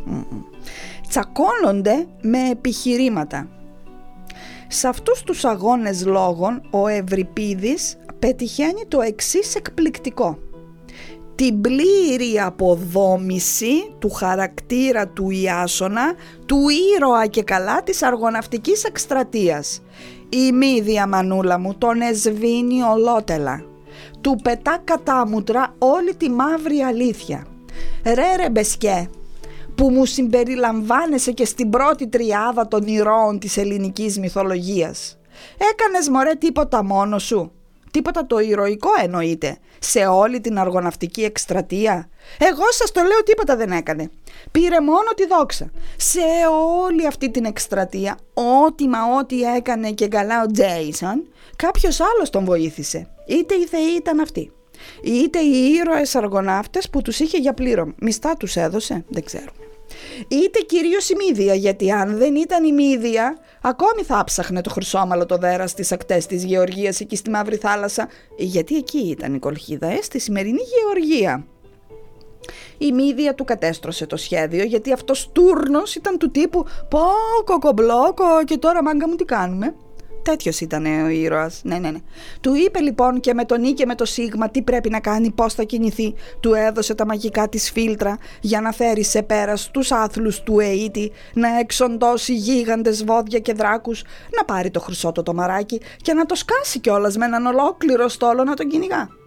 τσακώνονται 1.09 2.07
με 2.23 2.49
επιχειρήματα. 2.51 3.49
Σε 4.69 4.89
αυτούς 4.89 5.23
τους 5.23 5.45
αγώνες 5.45 6.07
λόγων 6.07 6.63
ο 6.71 6.87
Ευρυπίδης 6.87 7.97
πετυχαίνει 8.19 8.85
το 8.89 9.01
εξής 9.01 9.55
εκπληκτικό. 9.55 10.39
την 11.35 11.61
πλήρη 11.61 12.41
αποδόμηση 12.41 13.95
του 13.99 14.11
χαρακτήρα 14.11 15.09
του 15.09 15.31
Ιάσονα, 15.31 16.15
του 16.47 16.59
ήρωα 16.97 17.27
και 17.27 17.43
καλά 17.43 17.83
της 17.83 18.03
αργοναυτικής 18.03 18.85
εκστρατείας. 18.85 19.83
Η 20.29 20.53
μύδια 20.53 21.07
μανούλα 21.07 21.59
μου 21.59 21.75
τον 21.75 22.01
εσβήνει 22.01 22.83
ολότελα. 22.83 23.65
Του 24.21 24.39
πετά 24.43 24.81
κατάμουτρα 24.85 25.75
όλη 25.79 26.15
τη 26.15 26.31
μαύρη 26.31 26.81
αλήθεια. 26.81 27.47
Ρε 28.05 28.37
ρε 28.37 28.51
μπεσκέ, 28.51 29.11
που 29.75 29.91
μου 29.91 30.05
συμπεριλαμβάνεσαι 30.05 31.33
και 31.33 31.45
στην 31.45 31.71
πρώτη 31.71 32.09
τριάδα 32.09 32.69
των 32.69 32.87
ηρώων 32.87 33.39
της 33.39 33.57
ελληνικής 33.57 34.19
μυθολογίας. 34.19 35.19
Έκανες 35.73 36.09
μωρέ 36.09 36.35
τίποτα 36.35 36.85
μόνος 36.85 37.23
σου. 37.23 37.53
Τίποτα 37.95 38.27
το 38.27 38.39
ηρωικό 38.39 38.89
εννοείται. 39.03 39.57
Σε 39.79 40.07
όλη 40.07 40.41
την 40.41 40.59
αργοναυτική 40.59 41.23
εκστρατεία. 41.25 42.09
Εγώ 42.39 42.63
σας 42.71 42.93
το 42.93 43.01
λέω 43.01 43.23
τίποτα 43.25 43.57
δεν 43.57 43.71
έκανε. 43.71 44.11
Πήρε 44.51 44.81
μόνο 44.81 45.11
τη 45.17 45.27
δόξα. 45.27 45.71
Σε 45.97 46.21
όλη 46.83 47.07
αυτή 47.07 47.31
την 47.31 47.45
εκστρατεία, 47.45 48.19
ό,τι 48.65 48.89
μα 48.89 48.99
ό,τι 49.19 49.43
έκανε 49.43 49.91
και 49.91 50.09
καλά 50.09 50.43
ο 50.43 50.47
Τζέισον, 50.47 51.29
κάποιος 51.57 52.01
άλλος 52.01 52.31
τον 52.31 52.45
βοήθησε. 52.45 53.09
Είτε 53.27 53.55
οι 53.55 53.67
θεοί 53.67 53.95
ήταν 53.97 54.21
αυτοί. 54.21 54.53
Είτε 55.03 55.39
οι 55.39 55.73
ήρωες 55.73 56.15
αργοναύτες 56.15 56.91
που 56.91 57.03
τους 57.03 57.19
είχε 57.21 57.39
για 57.39 57.55
πλήρωμα. 57.55 57.95
Μιστά 58.01 58.35
τους 58.35 58.57
έδωσε, 58.57 59.05
δεν 59.09 59.25
ξέρουμε. 59.25 59.74
Είτε 60.29 60.59
κυρίως 60.61 61.09
η 61.09 61.15
Μύδια, 61.17 61.55
γιατί 61.55 61.91
αν 61.91 62.17
δεν 62.17 62.35
ήταν 62.35 62.65
η 62.65 62.73
Μύδια, 62.73 63.39
Ακόμη 63.67 64.03
θα 64.03 64.19
άψαχνε 64.19 64.61
το 64.61 64.71
χρυσόμαλο 64.71 65.27
το 65.27 65.37
δέρας 65.37 65.71
στις 65.71 65.93
ακτές 65.93 66.27
της 66.27 66.45
Γεωργίας 66.45 67.01
εκεί 67.01 67.17
στη 67.17 67.31
Μαύρη 67.31 67.57
Θάλασσα, 67.57 68.09
γιατί 68.37 68.77
εκεί 68.77 68.99
ήταν 68.99 69.35
η 69.35 69.39
κολχίδα, 69.39 69.87
ε, 69.87 69.99
στη 70.03 70.19
σημερινή 70.19 70.61
Γεωργία. 70.63 71.47
Η 72.79 72.93
Μύδια 72.93 73.35
του 73.35 73.45
κατέστρωσε 73.45 74.07
το 74.07 74.17
σχέδιο 74.17 74.65
γιατί 74.65 74.93
αυτός 74.93 75.31
τούρνος 75.33 75.95
ήταν 75.95 76.19
του 76.19 76.31
τύπου 76.31 76.65
«Πω 76.89 77.01
κοκομπλόκο 77.45 78.45
και 78.45 78.59
τώρα 78.59 78.83
μάγκα 78.83 79.09
μου 79.09 79.15
τι 79.15 79.25
κάνουμε». 79.25 79.75
Τέτοιος 80.25 80.61
ήταν 80.61 81.05
ο 81.05 81.09
ήρωας. 81.09 81.61
Ναι, 81.65 81.79
ναι, 81.79 81.91
ναι. 81.91 81.99
Του 82.41 82.55
είπε 82.55 82.81
λοιπόν 82.81 83.21
και 83.21 83.35
με 83.35 83.45
τον 83.45 83.63
Ή 83.63 83.73
και 83.73 83.87
με 83.87 83.95
το 83.95 84.05
Σίγμα 84.05 84.51
τι 84.51 84.63
πρέπει 84.63 84.91
να 84.91 85.01
κάνει, 85.01 85.31
πώς 85.31 85.55
θα 85.55 85.63
κινηθεί. 85.63 86.15
Του 86.41 86.55
έδωσε 86.55 86.95
τα 86.95 87.07
μαγικά 87.07 87.49
της 87.49 87.71
φίλτρα 87.71 88.19
για 88.41 88.61
να 88.61 88.73
φέρει 88.73 89.05
σε 89.05 89.23
πέρα 89.23 89.55
του 89.71 89.83
άθλους 89.91 90.43
του 90.43 90.61
Αίτη, 90.61 91.13
να 91.35 91.59
εξοντώσει 91.59 92.35
γίγαντες 92.35 93.05
βόδια 93.05 93.39
και 93.39 93.53
δράκους, 93.53 94.03
να 94.37 94.45
πάρει 94.45 94.71
το 94.71 94.81
χρυσό 94.81 95.13
το 95.13 95.35
μαράκι 95.35 95.81
και 95.97 96.13
να 96.13 96.27
το 96.27 96.35
σκάσει 96.35 96.81
κιόλας 96.81 97.17
με 97.17 97.25
έναν 97.25 97.47
ολόκληρο 97.47 98.09
στόλο 98.09 98.45
να 98.45 98.55
τον 98.55 98.69
κυνηγά. 98.69 99.24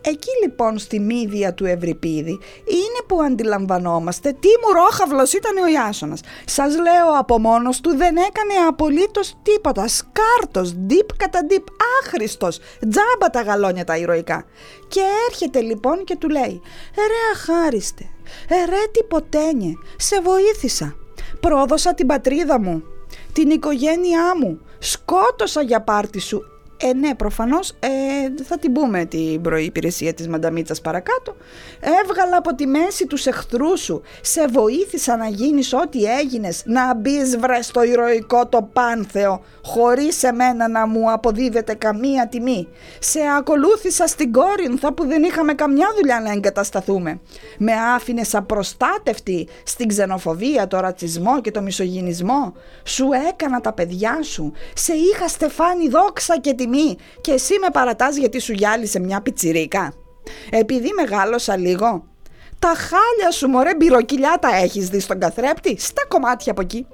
Εκεί 0.00 0.30
λοιπόν 0.42 0.78
στη 0.78 1.00
μύδια 1.00 1.54
του 1.54 1.64
Ευρυπίδη 1.64 2.38
είναι 2.66 3.00
που 3.06 3.22
αντιλαμβανόμαστε 3.22 4.36
τι 4.40 4.48
μουρόχαυλος 4.66 5.32
ήταν 5.32 5.56
ο 5.56 5.68
Ιάσονας. 5.68 6.20
Σας 6.44 6.76
λέω 6.76 7.18
από 7.18 7.38
μόνος 7.38 7.80
του 7.80 7.96
δεν 7.96 8.16
έκανε 8.16 8.66
απολύτως 8.68 9.36
τίποτα. 9.42 9.88
Σκάρτος, 9.88 10.74
ντύπ 10.74 11.16
κατά 11.16 11.44
ντύπ, 11.44 11.66
άχρηστος, 12.00 12.58
τζάμπα 12.88 13.30
τα 13.32 13.40
γαλόνια 13.40 13.84
τα 13.84 13.96
ηρωικά. 13.96 14.44
Και 14.88 15.00
έρχεται 15.28 15.60
λοιπόν 15.60 16.04
και 16.04 16.16
του 16.16 16.28
λέει 16.28 16.60
«Ρε 16.96 17.30
αχάριστε, 17.34 18.04
ρε 18.48 18.86
τυποτένιε, 18.92 19.72
σε 19.96 20.20
βοήθησα, 20.20 20.96
πρόδωσα 21.40 21.94
την 21.94 22.06
πατρίδα 22.06 22.60
μου, 22.60 22.82
την 23.32 23.50
οικογένειά 23.50 24.36
μου, 24.40 24.60
σκότωσα 24.78 25.62
για 25.62 25.82
πάρτι 25.82 26.20
σου, 26.20 26.42
ε, 26.82 26.92
ναι, 26.92 27.14
προφανώς 27.14 27.70
ε, 27.70 27.88
θα 28.44 28.58
την 28.58 28.72
πούμε 28.72 29.04
την 29.04 29.40
προϋπηρεσία 29.40 30.14
της 30.14 30.28
Μανταμίτσας 30.28 30.80
παρακάτω. 30.80 31.36
Έβγαλα 31.80 32.36
από 32.36 32.54
τη 32.54 32.66
μέση 32.66 33.06
τους 33.06 33.26
εχθρούς 33.26 33.80
σου. 33.80 34.02
Σε 34.20 34.46
βοήθησα 34.46 35.16
να 35.16 35.28
γίνεις 35.28 35.72
ό,τι 35.72 36.04
έγινες. 36.04 36.62
Να 36.66 36.94
μπεις 36.94 37.38
βρε 37.38 37.62
στο 37.62 37.82
ηρωικό 37.82 38.46
το 38.46 38.68
πάνθεο. 38.72 39.42
Χωρίς 39.64 40.22
εμένα 40.22 40.68
να 40.68 40.86
μου 40.86 41.12
αποδίδεται 41.12 41.74
καμία 41.74 42.28
τιμή. 42.28 42.68
Σε 42.98 43.20
ακολούθησα 43.38 44.06
στην 44.06 44.32
Κόρινθα 44.32 44.92
που 44.92 45.06
δεν 45.06 45.22
είχαμε 45.22 45.54
καμιά 45.54 45.86
δουλειά 45.96 46.20
να 46.20 46.32
εγκατασταθούμε. 46.32 47.20
Με 47.58 47.72
άφηνε 47.94 48.22
απροστάτευτη 48.32 49.48
στην 49.62 49.88
ξενοφοβία, 49.88 50.66
το 50.66 50.80
ρατσισμό 50.80 51.40
και 51.40 51.50
το 51.50 51.60
μισογυνισμό. 51.62 52.52
Σου 52.84 53.08
έκανα 53.28 53.60
τα 53.60 53.72
παιδιά 53.72 54.18
σου. 54.22 54.52
Σε 54.74 54.92
είχα 54.92 55.28
στεφάνι 55.28 55.88
δόξα 55.88 56.38
και 56.40 56.52
τιμή 56.52 56.67
και 57.20 57.32
εσύ 57.32 57.58
με 57.58 57.66
παρατάς 57.72 58.16
γιατί 58.16 58.40
σου 58.40 58.52
γυάλισε 58.52 59.00
μια 59.00 59.20
πιτσιρίκα. 59.20 59.92
Επειδή 60.50 60.90
μεγάλωσα 60.96 61.56
λίγο. 61.56 62.06
Τα 62.58 62.68
χάλια 62.68 63.30
σου 63.30 63.48
μωρέ 63.48 63.74
μπυροκυλιά 63.74 64.38
τα 64.40 64.56
έχεις 64.56 64.88
δει 64.88 65.00
στον 65.00 65.18
καθρέπτη, 65.20 65.76
στα 65.80 66.06
κομμάτια 66.08 66.52
από 66.52 66.60
εκεί. 66.60 66.86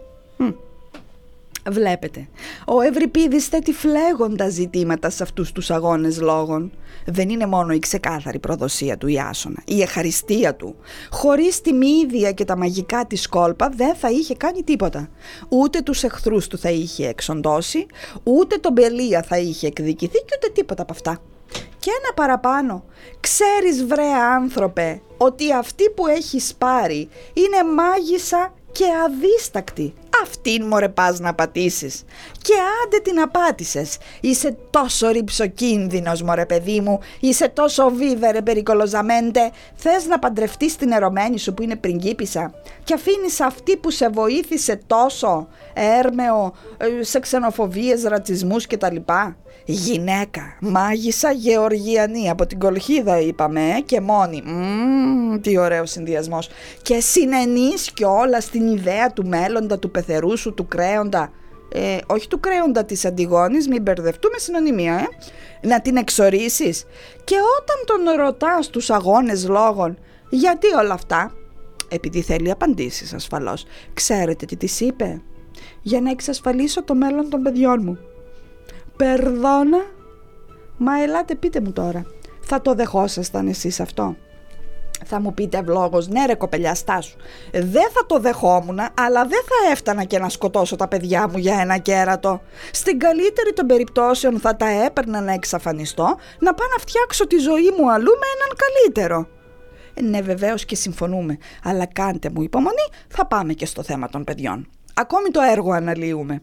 Βλέπετε, 1.70 2.28
ο 2.66 2.80
Ευρυπίδης 2.80 3.46
θέτει 3.46 3.72
φλέγοντα 3.72 4.48
ζητήματα 4.48 5.10
σε 5.10 5.22
αυτούς 5.22 5.52
τους 5.52 5.70
αγώνες 5.70 6.20
λόγων. 6.20 6.72
Δεν 7.06 7.28
είναι 7.28 7.46
μόνο 7.46 7.72
η 7.72 7.78
ξεκάθαρη 7.78 8.38
προδοσία 8.38 8.96
του 8.96 9.06
Ιάσονα, 9.06 9.62
η 9.64 9.82
εχαριστία 9.82 10.54
του. 10.54 10.76
Χωρίς 11.10 11.60
τη 11.60 11.72
μύδια 11.72 12.32
και 12.32 12.44
τα 12.44 12.56
μαγικά 12.56 13.06
της 13.06 13.28
κόλπα 13.28 13.68
δεν 13.76 13.94
θα 13.94 14.10
είχε 14.10 14.34
κάνει 14.34 14.62
τίποτα. 14.62 15.08
Ούτε 15.48 15.80
τους 15.80 16.02
εχθρούς 16.02 16.46
του 16.46 16.58
θα 16.58 16.70
είχε 16.70 17.08
εξοντώσει, 17.08 17.86
ούτε 18.22 18.56
τον 18.56 18.74
Πελία 18.74 19.22
θα 19.22 19.38
είχε 19.38 19.66
εκδικηθεί 19.66 20.18
και 20.18 20.36
ούτε 20.36 20.52
τίποτα 20.52 20.82
από 20.82 20.92
αυτά. 20.92 21.18
Και 21.78 21.90
ένα 22.02 22.14
παραπάνω, 22.14 22.84
ξέρεις 23.20 23.84
βρε 23.84 24.12
άνθρωπε 24.34 25.00
ότι 25.16 25.52
αυτή 25.52 25.90
που 25.90 26.06
έχεις 26.06 26.54
πάρει 26.58 27.08
είναι 27.32 27.72
μάγισσα 27.74 28.52
και 28.72 28.84
αδίστακτη. 29.06 29.94
Αυτήν 30.22 30.64
μωρέ 30.64 30.88
πας 30.88 31.20
να 31.20 31.34
πατήσεις. 31.34 32.04
Και 32.42 32.52
άντε 32.84 32.98
την 32.98 33.20
απάτησες. 33.20 33.98
Είσαι 34.20 34.56
τόσο 34.70 35.08
ρηψοκίνδυνος 35.08 36.22
μωρέ 36.22 36.46
παιδί 36.46 36.80
μου. 36.80 36.98
Είσαι 37.20 37.48
τόσο 37.48 37.90
βίβερε 37.90 38.42
περικολοζαμέντε. 38.42 39.50
Θες 39.74 40.06
να 40.06 40.18
παντρευτείς 40.18 40.76
την 40.76 40.92
ερωμένη 40.92 41.38
σου 41.38 41.54
που 41.54 41.62
είναι 41.62 41.76
πριγκίπισσα; 41.76 42.54
Και 42.84 42.94
αφήνεις 42.94 43.40
αυτή 43.40 43.76
που 43.76 43.90
σε 43.90 44.08
βοήθησε 44.08 44.80
τόσο. 44.86 45.48
Έρμεο, 46.00 46.54
ε, 46.76 47.02
σε 47.02 47.18
ξενοφοβίες, 47.18 48.02
ρατσισμούς 48.02 48.66
κτλ. 48.66 48.96
Γυναίκα, 49.66 50.56
μάγισσα 50.60 51.30
Γεωργιανή 51.30 52.30
από 52.30 52.46
την 52.46 52.58
Κολχίδα 52.58 53.20
είπαμε 53.20 53.60
ε, 53.60 53.80
και 53.80 54.00
μόνη. 54.00 54.42
Μμμ, 54.46 55.40
τι 55.40 55.58
ωραίος 55.58 55.90
συνδυασμός. 55.90 56.48
Και 56.82 57.00
συνενείς 57.00 57.92
όλα 58.06 58.40
στην 58.40 58.66
ιδέα 58.66 59.12
του 59.12 59.26
μέλλοντα, 59.26 59.78
του 59.78 59.90
πεθερού 60.06 60.38
σου, 60.38 60.54
του 60.54 60.68
κρέοντα. 60.68 61.32
Ε, 61.72 61.98
όχι 62.06 62.28
του 62.28 62.40
κρέοντα 62.40 62.84
της 62.84 63.04
Αντιγόνης, 63.04 63.68
μην 63.68 63.82
μπερδευτούμε 63.82 64.38
συνωνυμία, 64.38 64.94
ε. 64.94 65.06
Να 65.66 65.80
την 65.80 65.96
εξορίσεις. 65.96 66.84
Και 67.24 67.34
όταν 67.60 68.04
τον 68.04 68.24
ρωτάς 68.24 68.68
τους 68.68 68.90
αγώνες 68.90 69.48
λόγων, 69.48 69.98
γιατί 70.30 70.66
όλα 70.74 70.94
αυτά, 70.94 71.32
επειδή 71.88 72.20
θέλει 72.20 72.50
απαντήσεις 72.50 73.14
ασφαλώς, 73.14 73.64
ξέρετε 73.94 74.46
τι 74.46 74.56
της 74.56 74.80
είπε; 74.80 75.22
Για 75.82 76.00
να 76.00 76.10
εξασφαλίσω 76.10 76.82
το 76.82 76.94
μέλλον 76.94 77.30
των 77.30 77.42
παιδιών 77.42 77.80
μου. 77.84 77.98
Περδόνα. 78.96 79.78
Μα 80.76 81.02
ελάτε 81.02 81.34
πείτε 81.34 81.60
μου 81.60 81.72
τώρα. 81.72 82.06
Θα 82.40 82.60
το 82.60 82.74
δεχόσασταν 82.74 83.48
εσείς 83.48 83.80
αυτό; 83.80 84.16
Θα 85.06 85.20
μου 85.20 85.34
πείτε 85.34 85.58
ευλόγω, 85.58 86.02
ναι 86.08 86.26
ρε 86.26 86.34
κοπελιά, 86.34 86.74
στάσου. 86.74 87.16
Δεν 87.52 87.90
θα 87.92 88.06
το 88.06 88.18
δεχόμουν, 88.18 88.78
αλλά 88.78 89.26
δεν 89.26 89.42
θα 89.44 89.70
έφτανα 89.72 90.04
και 90.04 90.18
να 90.18 90.28
σκοτώσω 90.28 90.76
τα 90.76 90.88
παιδιά 90.88 91.28
μου 91.28 91.38
για 91.38 91.58
ένα 91.60 91.78
κέρατο. 91.78 92.40
Στην 92.72 92.98
καλύτερη 92.98 93.52
των 93.52 93.66
περιπτώσεων 93.66 94.40
θα 94.40 94.56
τα 94.56 94.68
έπαιρνα 94.84 95.20
να 95.20 95.32
εξαφανιστώ, 95.32 96.16
να 96.38 96.54
πάω 96.54 96.68
να 96.68 96.78
φτιάξω 96.78 97.26
τη 97.26 97.36
ζωή 97.36 97.70
μου 97.78 97.90
αλλού 97.90 98.10
με 98.10 98.26
έναν 98.36 98.56
καλύτερο. 98.56 99.28
Ναι, 100.00 100.20
βεβαίως 100.20 100.64
και 100.64 100.76
συμφωνούμε, 100.76 101.38
αλλά 101.64 101.86
κάντε 101.86 102.30
μου 102.30 102.42
υπομονή, 102.42 102.88
θα 103.08 103.26
πάμε 103.26 103.52
και 103.52 103.66
στο 103.66 103.82
θέμα 103.82 104.08
των 104.08 104.24
παιδιών. 104.24 104.68
Ακόμη 104.94 105.28
το 105.28 105.40
έργο 105.40 105.72
αναλύουμε. 105.72 106.42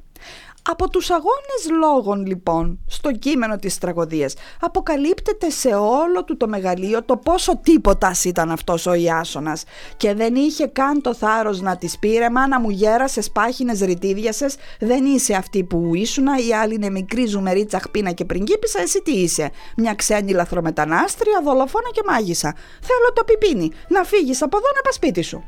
Από 0.63 0.89
τους 0.89 1.09
αγώνες 1.09 1.79
λόγων 1.79 2.25
λοιπόν 2.25 2.79
στο 2.87 3.11
κείμενο 3.11 3.55
της 3.55 3.77
τραγωδίας 3.77 4.33
αποκαλύπτεται 4.59 5.49
σε 5.49 5.67
όλο 5.75 6.23
του 6.23 6.37
το 6.37 6.47
μεγαλείο 6.47 7.03
το 7.03 7.17
πόσο 7.17 7.57
τίποτας 7.57 8.25
ήταν 8.25 8.51
αυτός 8.51 8.85
ο 8.85 8.93
Ιάσονας. 8.93 9.63
Και 9.97 10.13
δεν 10.13 10.35
είχε 10.35 10.67
καν 10.67 11.01
το 11.01 11.13
θάρρος 11.13 11.61
να 11.61 11.77
της 11.77 11.99
πήρε 11.99 12.29
μάνα 12.29 12.59
μου 12.59 12.69
γέρασες 12.69 13.25
σπάχινες 13.25 13.79
ρητίδιασες 13.79 14.55
δεν 14.79 15.05
είσαι 15.05 15.33
αυτή 15.33 15.63
που 15.63 15.95
ήσουνα 15.95 16.37
η 16.47 16.53
άλλη 16.53 16.73
είναι 16.73 16.89
μικρή 16.89 17.25
ζουμερή 17.25 17.65
τσαχπίνα 17.65 18.11
και 18.11 18.25
πριγκίπισσα 18.25 18.81
εσύ 18.81 19.01
τι 19.01 19.11
είσαι 19.11 19.51
μια 19.77 19.93
ξένη 19.93 20.31
λαθρομετανάστρια 20.31 21.41
δολοφόνα 21.43 21.89
και 21.91 22.01
μάγισσα. 22.07 22.55
Θέλω 22.81 23.13
το 23.13 23.23
πιπίνι 23.23 23.71
να 23.87 24.03
φύγεις 24.03 24.41
από 24.41 24.57
εδώ 24.57 24.67
να 24.75 24.81
πας 24.81 24.95
σπίτι 24.95 25.21
σου 25.21 25.43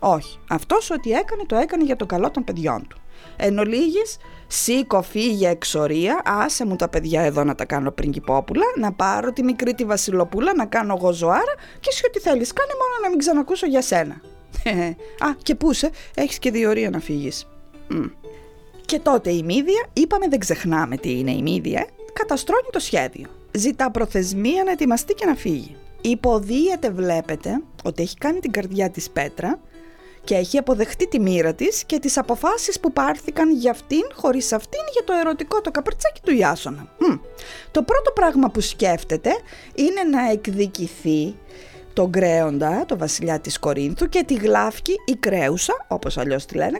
Όχι, 0.00 0.38
αυτός 0.48 0.90
ό,τι 0.90 1.10
έκανε 1.10 1.42
το 1.46 1.56
έκανε 1.56 1.84
για 1.84 1.96
το 1.96 2.06
καλό 2.06 2.30
των 2.30 2.44
παιδιών 2.44 2.86
του. 2.88 3.00
Εν 3.36 3.58
ολίγης, 3.58 4.16
σήκω 4.46 5.02
φύγε 5.02 5.48
εξορία, 5.48 6.22
άσε 6.24 6.66
μου 6.66 6.76
τα 6.76 6.88
παιδιά 6.88 7.22
εδώ 7.22 7.44
να 7.44 7.54
τα 7.54 7.64
κάνω 7.64 7.90
πριγκυπόπουλα, 7.90 8.64
να 8.76 8.92
πάρω 8.92 9.32
τη 9.32 9.42
μικρή 9.42 9.74
τη 9.74 9.84
βασιλοπούλα, 9.84 10.54
να 10.54 10.66
κάνω 10.66 10.96
εγώ 10.98 11.12
ζωάρα 11.12 11.54
και 11.80 11.88
εσύ 11.90 12.02
ό,τι 12.06 12.20
θέλεις, 12.20 12.52
κάνε 12.52 12.72
μόνο 12.72 13.02
να 13.02 13.08
μην 13.08 13.18
ξανακούσω 13.18 13.66
για 13.66 13.82
σένα. 13.82 14.20
Α, 15.26 15.34
και 15.42 15.54
πούσε, 15.54 15.90
έχεις 16.14 16.38
και 16.38 16.50
διορία 16.50 16.90
να 16.90 17.00
φύγεις. 17.00 17.46
Και 18.84 18.98
τότε 18.98 19.30
η 19.30 19.42
Μύδια, 19.42 19.86
είπαμε 19.92 20.28
δεν 20.28 20.38
ξεχνάμε 20.38 20.96
τι 20.96 21.18
είναι 21.18 21.30
η 21.30 21.42
Μύδια, 21.42 21.86
καταστρώνει 22.12 22.68
το 22.72 22.78
σχέδιο. 22.78 23.26
Ζητά 23.52 23.90
προθεσμία 23.90 24.64
να 24.64 24.70
ετοιμαστεί 24.70 25.14
και 25.14 25.26
να 25.26 25.34
φύγει. 25.34 25.76
Υποδίεται 26.00 26.90
βλέπετε 26.90 27.62
ότι 27.84 28.02
έχει 28.02 28.16
κάνει 28.16 28.38
την 28.38 28.50
καρδιά 28.50 28.90
της 28.90 29.10
πέτρα 29.10 29.58
και 30.24 30.34
έχει 30.34 30.58
αποδεχτεί 30.58 31.08
τη 31.08 31.20
μοίρα 31.20 31.54
της 31.54 31.84
και 31.84 31.98
τις 31.98 32.18
αποφάσεις 32.18 32.80
που 32.80 32.92
πάρθηκαν 32.92 33.50
για 33.50 33.70
αυτήν 33.70 34.02
χωρίς 34.14 34.52
αυτήν 34.52 34.80
για 34.92 35.04
το 35.04 35.12
ερωτικό 35.20 35.60
το 35.60 35.70
καπερτσάκι 35.70 36.20
του 36.24 36.34
Ιάσονα. 36.34 36.88
Το 37.70 37.82
πρώτο 37.82 38.10
πράγμα 38.10 38.50
που 38.50 38.60
σκέφτεται 38.60 39.30
είναι 39.74 40.02
να 40.02 40.30
εκδικηθεί 40.30 41.34
τον 41.92 42.10
Κρέοντα, 42.10 42.84
το 42.86 42.98
βασιλιά 42.98 43.40
της 43.40 43.58
Κορίνθου 43.58 44.08
και 44.08 44.22
τη 44.24 44.34
Γλάφκη 44.34 44.94
η 45.04 45.12
Κρέουσα, 45.12 45.86
όπως 45.88 46.18
αλλιώς 46.18 46.46
τη 46.46 46.54
λένε, 46.54 46.78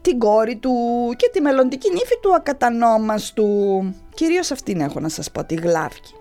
την 0.00 0.18
κόρη 0.18 0.56
του 0.56 0.72
και 1.16 1.30
τη 1.32 1.40
μελλοντική 1.40 1.90
νύφη 1.90 2.18
του 2.22 2.34
ακατανόμαστου. 2.34 3.48
Κυρίως 4.14 4.50
αυτήν 4.50 4.80
έχω 4.80 5.00
να 5.00 5.08
σας 5.08 5.30
πω, 5.30 5.44
τη 5.44 5.54
Γλάφκη. 5.54 6.14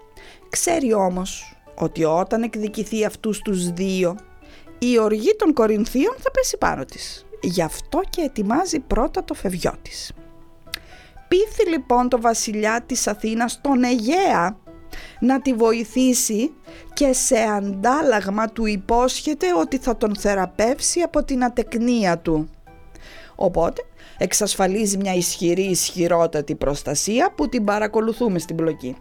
Ξέρει 0.50 0.94
όμως 0.94 1.58
ότι 1.76 2.04
όταν 2.04 2.44
εκδικηθεί 2.44 3.06
αυτούς 3.06 3.40
τους 3.40 3.72
δύο, 3.72 4.16
η 4.86 5.00
οργή 5.00 5.36
των 5.36 5.54
Κορινθίων 5.54 6.16
θα 6.18 6.32
πέσει 6.32 6.58
πάνω 6.58 6.86
της. 6.86 7.26
Γι' 7.42 7.62
αυτό 7.62 8.02
και 8.10 8.22
ετοιμάζει 8.22 8.80
πρώτα 8.80 9.24
το 9.24 9.34
φευγιό 9.34 9.74
της. 9.82 10.12
Πείθει 11.28 11.70
λοιπόν 11.70 12.10
το 12.10 12.22
βασιλιά 12.22 12.84
της 12.86 13.08
Αθήνας 13.08 13.62
τον 13.62 13.84
Αιγαία 13.84 14.58
να 15.20 15.42
τη 15.42 15.54
βοηθήσει 15.54 16.54
και 16.94 17.14
σε 17.14 17.38
αντάλλαγμα 17.38 18.48
του 18.48 18.66
υπόσχεται 18.66 19.48
ότι 19.54 19.78
θα 19.78 19.98
τον 19.98 20.16
θεραπεύσει 20.16 21.00
από 21.00 21.24
την 21.24 21.44
ατεκνία 21.44 22.18
του. 22.18 22.50
Οπότε 23.36 23.82
εξασφαλίζει 24.18 24.98
μια 24.98 25.14
ισχυρή 25.14 25.64
ισχυρότατη 25.64 26.56
προστασία 26.56 27.34
που 27.36 27.50
την 27.50 27.64
παρακολουθούμε 27.64 28.40
στην 28.40 28.56
πλοκή. 28.56 28.96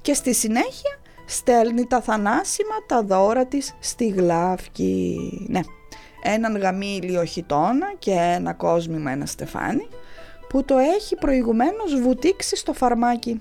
Και 0.00 0.14
στη 0.14 0.34
συνέχεια 0.34 0.98
στέλνει 1.26 1.86
τα 1.86 2.00
θανάσιμα 2.00 2.74
τα 2.86 3.02
δώρα 3.02 3.46
της 3.46 3.74
στη 3.78 4.08
Γλάφκη. 4.08 5.18
Ναι, 5.48 5.60
έναν 6.22 6.56
γαμήλιο 6.56 7.24
χιτώνα 7.24 7.94
και 7.98 8.10
ένα 8.10 8.52
κόσμημα 8.52 9.10
ένα 9.10 9.26
στεφάνι 9.26 9.88
που 10.48 10.64
το 10.64 10.76
έχει 10.78 11.16
προηγουμένως 11.16 12.00
βουτήξει 12.00 12.56
στο 12.56 12.72
φαρμάκι 12.72 13.40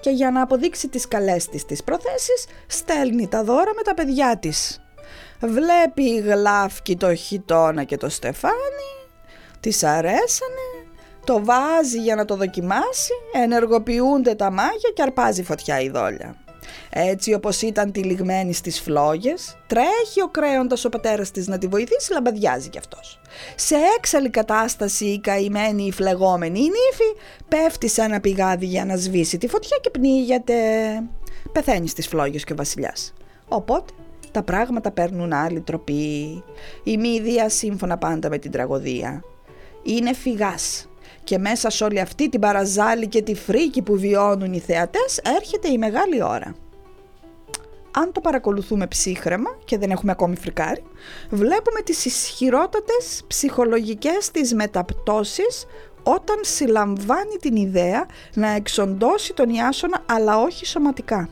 και 0.00 0.10
για 0.10 0.30
να 0.30 0.42
αποδείξει 0.42 0.88
τις 0.88 1.08
καλές 1.08 1.48
της 1.48 1.64
τις 1.64 1.84
προθέσεις 1.84 2.46
στέλνει 2.66 3.28
τα 3.28 3.44
δώρα 3.44 3.74
με 3.76 3.82
τα 3.82 3.94
παιδιά 3.94 4.38
της. 4.38 4.82
Βλέπει 5.40 6.02
η 6.02 6.20
Γλάφκη 6.20 6.96
το 6.96 7.14
χιτώνα 7.14 7.84
και 7.84 7.96
το 7.96 8.08
στεφάνι, 8.08 8.94
της 9.60 9.84
αρέσανε, 9.84 10.86
το 11.24 11.44
βάζει 11.44 11.98
για 11.98 12.14
να 12.14 12.24
το 12.24 12.36
δοκιμάσει, 12.36 13.12
ενεργοποιούνται 13.32 14.34
τα 14.34 14.50
μάγια 14.50 14.90
και 14.94 15.02
αρπάζει 15.02 15.42
φωτιά 15.42 15.80
η 15.80 15.88
δόλια. 15.88 16.43
Έτσι 16.90 17.34
όπως 17.34 17.62
ήταν 17.62 17.92
τυλιγμένη 17.92 18.52
στις 18.52 18.80
φλόγες, 18.80 19.56
τρέχει 19.66 20.22
ο 20.24 20.28
κρέοντας 20.28 20.84
ο 20.84 20.88
πατέρας 20.88 21.30
της 21.30 21.46
να 21.46 21.58
τη 21.58 21.66
βοηθήσει, 21.66 22.12
λαμπαδιάζει 22.12 22.68
κι 22.68 22.78
αυτός. 22.78 23.20
Σε 23.56 23.74
έξαλλη 23.98 24.30
κατάσταση 24.30 25.04
η 25.04 25.20
καημένη 25.20 25.84
η 25.84 25.92
φλεγόμενη 25.92 26.58
η 26.58 26.62
νύφη 26.62 27.20
πέφτει 27.48 27.88
σε 27.88 28.02
ένα 28.02 28.20
πηγάδι 28.20 28.66
για 28.66 28.84
να 28.84 28.96
σβήσει 28.96 29.38
τη 29.38 29.48
φωτιά 29.48 29.76
και 29.80 29.90
πνίγεται. 29.90 30.54
Πεθαίνει 31.52 31.88
στις 31.88 32.08
φλόγες 32.08 32.44
και 32.44 32.52
ο 32.52 32.56
βασιλιάς. 32.56 33.12
Οπότε 33.48 33.92
τα 34.30 34.42
πράγματα 34.42 34.90
παίρνουν 34.90 35.32
άλλη 35.32 35.60
τροπή. 35.60 36.42
Η 36.84 36.96
μύδια 36.96 37.48
σύμφωνα 37.48 37.98
πάντα 37.98 38.28
με 38.28 38.38
την 38.38 38.50
τραγωδία. 38.50 39.22
Είναι 39.82 40.14
φυγάς 40.14 40.88
και 41.24 41.38
μέσα 41.38 41.70
σε 41.70 41.84
όλη 41.84 42.00
αυτή 42.00 42.28
την 42.28 42.40
παραζάλη 42.40 43.08
και 43.08 43.22
τη 43.22 43.34
φρίκη 43.34 43.82
που 43.82 43.96
βιώνουν 43.96 44.52
οι 44.52 44.58
θεατές 44.58 45.20
έρχεται 45.36 45.68
η 45.68 45.78
μεγάλη 45.78 46.22
ώρα. 46.22 46.54
Αν 47.96 48.12
το 48.12 48.20
παρακολουθούμε 48.20 48.86
ψύχρεμα 48.86 49.58
και 49.64 49.78
δεν 49.78 49.90
έχουμε 49.90 50.12
ακόμη 50.12 50.36
φρικάρει, 50.36 50.82
βλέπουμε 51.30 51.80
τις 51.80 52.04
ισχυρότατες 52.04 53.24
ψυχολογικές 53.26 54.30
της 54.30 54.54
μεταπτώσεις 54.54 55.66
όταν 56.02 56.36
συλλαμβάνει 56.40 57.36
την 57.40 57.56
ιδέα 57.56 58.06
να 58.34 58.48
εξοντώσει 58.48 59.32
τον 59.34 59.48
Ιάσονα 59.48 60.02
αλλά 60.06 60.40
όχι 60.40 60.66
σωματικά. 60.66 61.28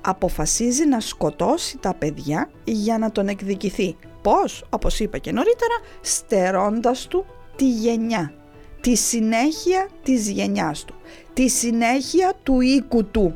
Αποφασίζει 0.00 0.86
να 0.86 1.00
σκοτώσει 1.00 1.78
τα 1.78 1.94
παιδιά 1.94 2.50
για 2.64 2.98
να 2.98 3.12
τον 3.12 3.28
εκδικηθεί. 3.28 3.96
Πώς, 4.22 4.64
όπως 4.70 5.00
είπα 5.00 5.18
και 5.18 5.32
νωρίτερα, 5.32 5.74
στερώντας 6.00 7.06
του 7.06 7.24
τη 7.56 7.70
γενιά 7.70 8.34
τη 8.80 8.96
συνέχεια 8.96 9.88
της 10.02 10.30
γενιάς 10.30 10.84
του, 10.84 10.94
τη 11.32 11.48
συνέχεια 11.48 12.34
του 12.42 12.60
οίκου 12.60 13.04
του. 13.04 13.34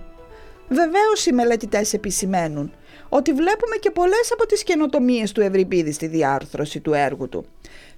Βεβαίως 0.68 1.27
οι 1.27 1.33
μελετητές 1.33 1.92
επισημαίνουν 1.92 2.72
ότι 3.09 3.33
βλέπουμε 3.33 3.77
και 3.81 3.90
πολλές 3.90 4.33
από 4.33 4.46
τις 4.46 4.62
καινοτομίες 4.62 5.33
του 5.33 5.40
Ευρυπίδη 5.40 5.92
στη 5.92 6.07
διάρθρωση 6.07 6.81
του 6.81 6.92
έργου 6.92 7.29
του. 7.29 7.44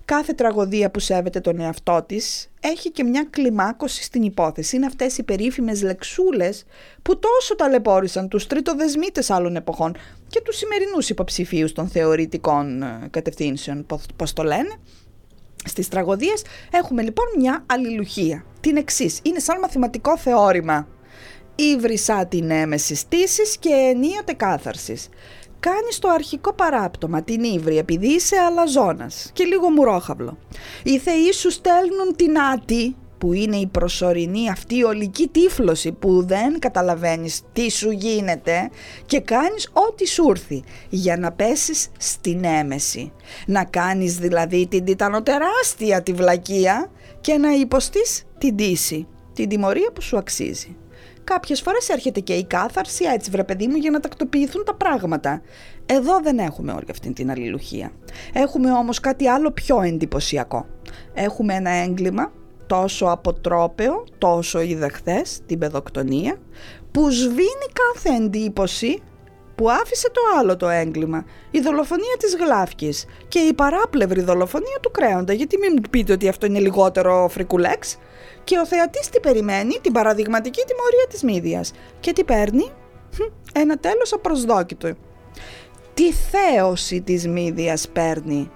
Κάθε 0.04 0.32
τραγωδία 0.32 0.90
που 0.90 0.98
σέβεται 0.98 1.40
τον 1.40 1.60
εαυτό 1.60 2.04
της 2.06 2.50
έχει 2.60 2.90
και 2.90 3.04
μια 3.04 3.26
κλιμάκωση 3.30 4.02
στην 4.02 4.22
υπόθεση. 4.22 4.76
Είναι 4.76 4.86
αυτές 4.86 5.18
οι 5.18 5.22
περίφημες 5.22 5.82
λεξούλες 5.82 6.64
που 7.02 7.18
τόσο 7.18 7.56
ταλαιπώρησαν 7.56 8.28
τους 8.28 8.46
τριτοδεσμίτες 8.46 9.30
άλλων 9.30 9.56
εποχών 9.56 9.96
και 10.28 10.40
τους 10.40 10.56
σημερινούς 10.56 11.08
υποψηφίους 11.08 11.72
των 11.72 11.88
θεωρητικών 11.88 12.82
ε, 12.82 13.08
κατευθύνσεων, 13.10 13.86
πώς 14.16 14.32
το 14.32 14.42
λένε, 14.42 14.76
στις 15.64 15.88
τραγωδίες 15.88 16.44
έχουμε 16.70 17.02
λοιπόν 17.02 17.26
μια 17.38 17.64
αλληλουχία. 17.66 18.44
Την 18.60 18.76
εξής. 18.76 19.20
είναι 19.22 19.38
σαν 19.38 19.58
μαθηματικό 19.58 20.18
θεώρημα. 20.18 20.88
Ήβρισα 21.56 22.26
την 22.26 22.50
έμεσης 22.50 23.08
τήσης 23.08 23.56
και 23.58 23.70
ενίοτε 23.70 24.32
κάθαρσης. 24.32 25.08
Κάνει 25.60 25.88
το 25.98 26.08
αρχικό 26.08 26.52
παράπτωμα, 26.52 27.22
την 27.22 27.42
ύβρη, 27.42 27.78
επειδή 27.78 28.06
είσαι 28.06 28.36
αλαζόνας 28.36 29.30
και 29.32 29.44
λίγο 29.44 29.70
μουρόχαυλο. 29.70 30.38
Οι 30.82 30.98
θεοί 30.98 31.32
σου 31.32 31.50
στέλνουν 31.50 32.16
την 32.16 32.38
άτη, 32.38 32.96
που 33.18 33.32
είναι 33.32 33.56
η 33.56 33.66
προσωρινή 33.66 34.50
αυτή 34.50 34.84
ολική 34.84 35.28
τύφλωση 35.28 35.92
που 35.92 36.26
δεν 36.26 36.58
καταλαβαίνεις 36.58 37.42
τι 37.52 37.70
σου 37.70 37.90
γίνεται 37.90 38.70
και 39.06 39.20
κάνεις 39.20 39.70
ό,τι 39.72 40.06
σου 40.06 40.26
έρθει 40.30 40.62
για 40.88 41.16
να 41.16 41.32
πέσεις 41.32 41.88
στην 41.98 42.44
έμεση. 42.44 43.12
Να 43.46 43.64
κάνεις 43.64 44.16
δηλαδή 44.16 44.66
την 44.66 44.84
τιτανοτεράστια 44.84 46.02
τη 46.02 46.12
βλακεία 46.12 46.90
και 47.20 47.36
να 47.36 47.52
υποστείς 47.52 48.24
την 48.38 48.56
τύση, 48.56 49.06
την 49.32 49.48
τιμωρία 49.48 49.90
που 49.94 50.02
σου 50.02 50.16
αξίζει. 50.16 50.76
Κάποιες 51.26 51.60
φορές 51.60 51.88
έρχεται 51.88 52.20
και 52.20 52.32
η 52.32 52.44
κάθαρση, 52.44 53.04
έτσι 53.04 53.30
βρε 53.30 53.44
παιδί 53.44 53.66
μου, 53.66 53.76
για 53.76 53.90
να 53.90 54.00
τακτοποιηθούν 54.00 54.64
τα 54.64 54.74
πράγματα. 54.74 55.42
Εδώ 55.86 56.20
δεν 56.22 56.38
έχουμε 56.38 56.72
όλη 56.72 56.86
αυτή 56.90 57.12
την 57.12 57.30
αλληλουχία. 57.30 57.92
Έχουμε 58.32 58.72
όμως 58.72 59.00
κάτι 59.00 59.28
άλλο 59.28 59.50
πιο 59.50 59.80
εντυπωσιακό. 59.82 60.66
Έχουμε 61.14 61.54
ένα 61.54 61.70
έγκλημα 61.70 62.32
τόσο 62.66 63.06
αποτρόπαιο, 63.06 64.04
τόσο 64.18 64.60
είδα 64.60 64.88
χθες 64.88 65.40
την 65.46 65.58
παιδοκτονία, 65.58 66.36
που 66.92 67.10
σβήνει 67.10 67.68
κάθε 67.72 68.24
εντύπωση 68.24 69.02
που 69.54 69.70
άφησε 69.70 70.10
το 70.10 70.20
άλλο 70.38 70.56
το 70.56 70.68
έγκλημα, 70.68 71.24
η 71.50 71.60
δολοφονία 71.60 72.16
της 72.18 72.36
Γλάφκης 72.36 73.04
και 73.28 73.38
η 73.38 73.52
παράπλευρη 73.54 74.20
δολοφονία 74.20 74.78
του 74.82 74.90
Κρέοντα, 74.90 75.32
γιατί 75.32 75.58
μην 75.58 75.72
μου 75.76 75.90
πείτε 75.90 76.12
ότι 76.12 76.28
αυτό 76.28 76.46
είναι 76.46 76.58
λιγότερο 76.58 77.28
φρικουλέξ. 77.30 77.98
Και 78.46 78.58
ο 78.58 78.66
θεατής 78.66 79.08
τι 79.08 79.20
περιμένει, 79.20 79.78
την 79.80 79.92
παραδειγματική 79.92 80.62
τιμωρία 80.66 81.06
της 81.08 81.22
Μύδιας. 81.22 81.72
Και 82.00 82.12
τι 82.12 82.24
παίρνει, 82.24 82.70
ένα 83.54 83.76
τέλος 83.76 84.12
απροσδόκητο. 84.12 84.94
Τι 85.94 86.12
θέωση 86.12 87.00
της 87.00 87.28
Μύδιας 87.28 87.88
παίρνει, 87.88 88.50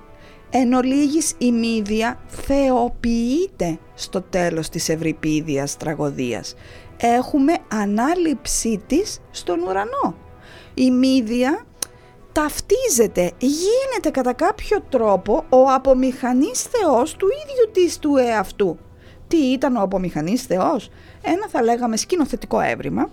Εν 0.51 0.73
ολίγης 0.73 1.35
η 1.39 1.53
Μύδια 1.53 2.21
θεοποιείται 2.27 3.79
στο 3.95 4.23
τέλος 4.23 4.69
της 4.69 4.89
ευρυπίδιας 4.89 5.77
τραγωδίας. 5.77 6.55
Έχουμε 6.97 7.57
ανάληψή 7.73 8.83
της 8.87 9.21
στον 9.31 9.61
ουρανό. 9.61 10.17
Η 10.75 10.91
Μύδια 10.91 11.67
ταυτίζεται, 12.33 13.33
γίνεται 13.39 14.11
κατά 14.11 14.33
κάποιο 14.33 14.83
τρόπο 14.89 15.45
ο 15.49 15.63
απομηχανής 15.71 16.63
θεός 16.63 17.17
του 17.17 17.27
ίδιου 17.27 17.71
της 17.73 17.99
του 17.99 18.17
εαυτού. 18.17 18.79
Τι 19.31 19.37
ήταν 19.37 19.77
ο 19.77 19.81
απομηχανής 19.81 20.43
θεός; 20.43 20.91
Ένα 21.23 21.49
θα 21.49 21.63
λέγαμε 21.63 21.97
σκηνοθετικό 21.97 22.61
έβριμα, 22.61 23.11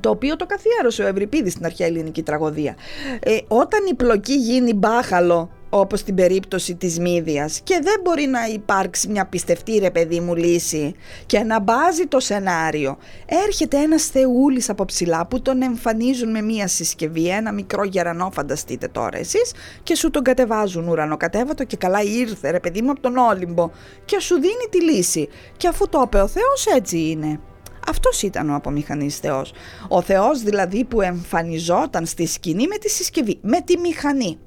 το 0.00 0.10
οποίο 0.10 0.36
το 0.36 0.46
καθιέρωσε 0.46 1.02
ο 1.02 1.06
Ευρυπίδης 1.06 1.52
στην 1.52 1.64
αρχαία 1.64 1.86
ελληνική 1.86 2.22
τραγωδία. 2.22 2.76
Ε, 3.20 3.38
όταν 3.48 3.80
η 3.90 3.94
πλοκή 3.94 4.34
γίνει 4.34 4.74
μπάχαλο 4.74 5.50
όπως 5.76 6.00
στην 6.00 6.14
περίπτωση 6.14 6.74
της 6.74 6.98
Μύδιας 6.98 7.60
και 7.64 7.80
δεν 7.82 8.00
μπορεί 8.02 8.26
να 8.26 8.46
υπάρξει 8.46 9.08
μια 9.08 9.26
πιστευτή 9.26 9.78
ρε 9.78 9.90
παιδί 9.90 10.20
μου 10.20 10.34
λύση 10.34 10.94
και 11.26 11.38
να 11.38 11.60
μπάζει 11.60 12.06
το 12.06 12.20
σενάριο. 12.20 12.98
Έρχεται 13.46 13.76
ένας 13.76 14.06
θεούλης 14.06 14.68
από 14.68 14.84
ψηλά 14.84 15.26
που 15.26 15.42
τον 15.42 15.62
εμφανίζουν 15.62 16.30
με 16.30 16.42
μια 16.42 16.68
συσκευή, 16.68 17.28
ένα 17.28 17.52
μικρό 17.52 17.84
γερανό 17.84 18.30
φανταστείτε 18.32 18.88
τώρα 18.88 19.18
εσείς 19.18 19.52
και 19.82 19.96
σου 19.96 20.10
τον 20.10 20.22
κατεβάζουν 20.22 20.88
ουρανοκατέβατο 20.88 21.64
και 21.64 21.76
καλά 21.76 22.02
ήρθε 22.02 22.50
ρε 22.50 22.60
παιδί 22.60 22.82
μου 22.82 22.90
από 22.90 23.00
τον 23.00 23.16
Όλυμπο 23.16 23.70
και 24.04 24.20
σου 24.20 24.34
δίνει 24.34 24.66
τη 24.70 24.82
λύση 24.82 25.28
και 25.56 25.68
αφού 25.68 25.88
το 25.88 26.02
είπε 26.04 26.20
ο 26.20 26.26
Θεός 26.26 26.66
έτσι 26.76 26.98
είναι. 26.98 27.40
Αυτός 27.88 28.22
ήταν 28.22 28.50
ο 28.50 28.54
απομηχανής 28.54 29.18
Θεός. 29.18 29.52
Ο 29.88 30.02
Θεός 30.02 30.42
δηλαδή 30.42 30.84
που 30.84 31.00
εμφανιζόταν 31.00 32.06
στη 32.06 32.26
σκηνή 32.26 32.66
με 32.66 32.76
τη 32.76 32.90
συσκευή, 32.90 33.38
με 33.42 33.60
τη 33.60 33.78
μηχανή. 33.78 34.38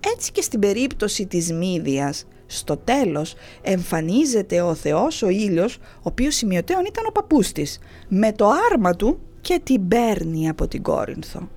Έτσι 0.00 0.32
και 0.32 0.42
στην 0.42 0.60
περίπτωση 0.60 1.26
της 1.26 1.52
Μύδιας, 1.52 2.26
στο 2.46 2.76
τέλος 2.76 3.34
εμφανίζεται 3.62 4.60
ο 4.60 4.74
Θεός 4.74 5.22
ο 5.22 5.28
ήλιος, 5.28 5.76
ο 5.76 6.00
οποίος 6.02 6.34
σημειωτέων 6.34 6.84
ήταν 6.84 7.04
ο 7.08 7.12
παππούς 7.12 7.52
της, 7.52 7.78
με 8.08 8.32
το 8.32 8.50
άρμα 8.70 8.96
του 8.96 9.20
και 9.40 9.60
την 9.62 9.88
παίρνει 9.88 10.48
από 10.48 10.68
την 10.68 10.82
Κόρινθο. 10.82 11.48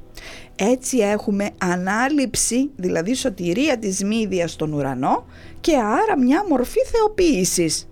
Έτσι 0.55 0.97
έχουμε 0.97 1.49
ανάληψη, 1.57 2.69
δηλαδή 2.75 3.13
σωτηρία 3.13 3.77
της 3.77 4.03
Μύδιας 4.03 4.51
στον 4.51 4.73
ουρανό 4.73 5.25
και 5.61 5.75
άρα 5.75 6.19
μια 6.19 6.45
μορφή 6.49 6.79
θεοποίησης. 6.79 7.87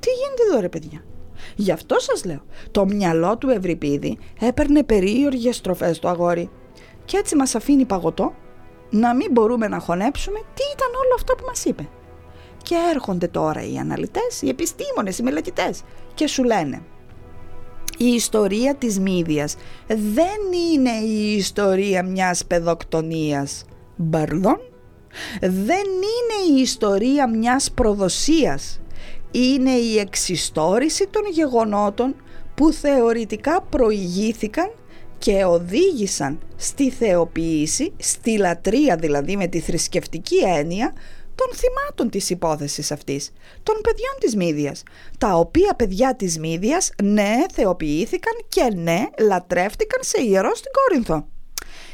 Τι 0.00 0.08
γίνεται 0.10 0.42
εδώ 0.50 0.60
ρε 0.60 0.68
παιδιά; 0.68 1.04
Γι' 1.56 1.72
αυτό 1.72 1.96
σας 1.98 2.24
λέω, 2.24 2.44
το 2.70 2.86
μυαλό 2.86 3.38
του 3.38 3.48
Ευρυπίδη 3.48 4.18
έπαιρνε 4.40 4.82
περίεργες 4.82 5.56
στροφές 5.56 5.98
το 5.98 6.08
αγόρι 6.08 6.50
και 7.04 7.16
έτσι 7.16 7.36
μας 7.36 7.54
αφήνει 7.54 7.84
παγωτό 7.84 8.34
να 8.92 9.14
μην 9.14 9.30
μπορούμε 9.30 9.68
να 9.68 9.78
χωνέψουμε 9.78 10.38
τι 10.38 10.62
ήταν 10.74 10.88
όλο 10.88 11.14
αυτό 11.14 11.34
που 11.34 11.44
μας 11.46 11.64
είπε. 11.64 11.88
Και 12.62 12.74
έρχονται 12.94 13.28
τώρα 13.28 13.62
οι 13.62 13.76
αναλυτές, 13.78 14.42
οι 14.42 14.48
επιστήμονες, 14.48 15.18
οι 15.18 15.22
μελετητές 15.22 15.82
και 16.14 16.26
σου 16.26 16.44
λένε 16.44 16.82
η 17.96 18.06
ιστορία 18.06 18.74
της 18.74 19.00
Μύδιας 19.00 19.56
δεν 19.86 20.40
είναι 20.72 20.90
η 20.90 21.34
ιστορία 21.36 22.04
μιας 22.04 22.44
παιδοκτονίας 22.44 23.64
μπαρδόν, 23.96 24.60
δεν 25.40 25.86
είναι 25.86 26.56
η 26.58 26.60
ιστορία 26.60 27.28
μιας 27.28 27.72
προδοσίας, 27.72 28.80
είναι 29.30 29.70
η 29.70 29.98
εξιστόρηση 29.98 31.08
των 31.10 31.22
γεγονότων 31.30 32.14
που 32.54 32.72
θεωρητικά 32.72 33.62
προηγήθηκαν 33.62 34.70
και 35.22 35.44
οδήγησαν 35.44 36.38
στη 36.56 36.90
θεοποίηση, 36.90 37.92
στη 37.98 38.38
λατρεία 38.38 38.96
δηλαδή 38.96 39.36
με 39.36 39.46
τη 39.46 39.60
θρησκευτική 39.60 40.36
έννοια 40.36 40.92
των 41.34 41.46
θυμάτων 41.54 42.10
της 42.10 42.30
υπόθεσης 42.30 42.92
αυτής, 42.92 43.32
των 43.62 43.74
παιδιών 43.82 44.14
της 44.20 44.36
Μύδιας, 44.36 44.82
τα 45.18 45.34
οποία 45.34 45.74
παιδιά 45.74 46.16
της 46.16 46.38
Μύδιας 46.38 46.90
ναι 47.02 47.44
θεοποιήθηκαν 47.52 48.32
και 48.48 48.68
ναι 48.74 49.04
λατρεύτηκαν 49.18 50.00
σε 50.02 50.22
ιερό 50.22 50.54
στην 50.54 50.70
Κόρινθο. 50.72 51.26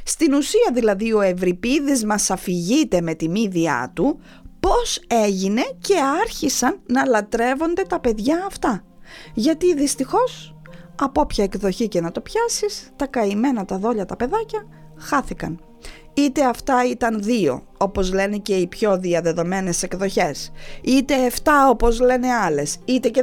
Στην 0.05 0.35
ουσία 0.35 0.71
δηλαδή 0.75 1.13
ο 1.13 1.21
Ευρυπίδης 1.21 2.05
μας 2.05 2.31
αφηγείται 2.31 3.01
με 3.01 3.15
τη 3.15 3.29
Μύδια 3.29 3.93
του 3.95 4.21
πώς 4.61 5.01
έγινε 5.07 5.63
και 5.81 5.95
άρχισαν 6.21 6.81
να 6.87 7.07
λατρεύονται 7.07 7.83
τα 7.83 8.01
παιδιά 8.01 8.45
αυτά. 8.47 8.85
Γιατί 9.35 9.75
δυστυχώς 9.75 10.58
από 10.99 11.21
όποια 11.21 11.45
εκδοχή 11.45 11.89
και 11.89 12.01
να 12.01 12.11
το 12.11 12.21
πιάσεις, 12.21 12.91
τα 12.97 13.07
καημένα 13.07 13.65
τα 13.65 13.79
δόλια 13.79 14.05
τα 14.05 14.17
παιδάκια 14.17 14.67
χάθηκαν. 14.99 15.61
Είτε 16.15 16.45
αυτά 16.45 16.85
ήταν 16.91 17.23
δύο, 17.23 17.63
όπως 17.79 18.13
λένε 18.13 18.37
και 18.37 18.55
οι 18.55 18.67
πιο 18.67 18.99
διαδεδομένες 18.99 19.83
εκδοχές, 19.83 20.53
είτε 20.83 21.15
7 21.27 21.51
όπως 21.71 22.01
λένε 22.01 22.29
άλλες, 22.35 22.77
είτε 22.85 23.09
και 23.09 23.23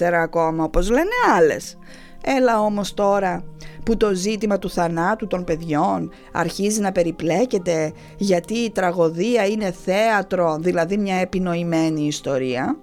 14 0.00 0.12
ακόμα 0.12 0.64
όπως 0.64 0.90
λένε 0.90 1.10
άλλες. 1.36 1.78
Έλα 2.24 2.60
όμως 2.60 2.94
τώρα 2.94 3.44
που 3.84 3.96
το 3.96 4.14
ζήτημα 4.14 4.58
του 4.58 4.70
θανάτου 4.70 5.26
των 5.26 5.44
παιδιών 5.44 6.12
αρχίζει 6.32 6.80
να 6.80 6.92
περιπλέκεται 6.92 7.92
γιατί 8.16 8.54
η 8.54 8.70
τραγωδία 8.70 9.46
είναι 9.46 9.70
θέατρο, 9.84 10.56
δηλαδή 10.60 10.96
μια 10.96 11.16
επινοημένη 11.16 12.06
ιστορία, 12.06 12.78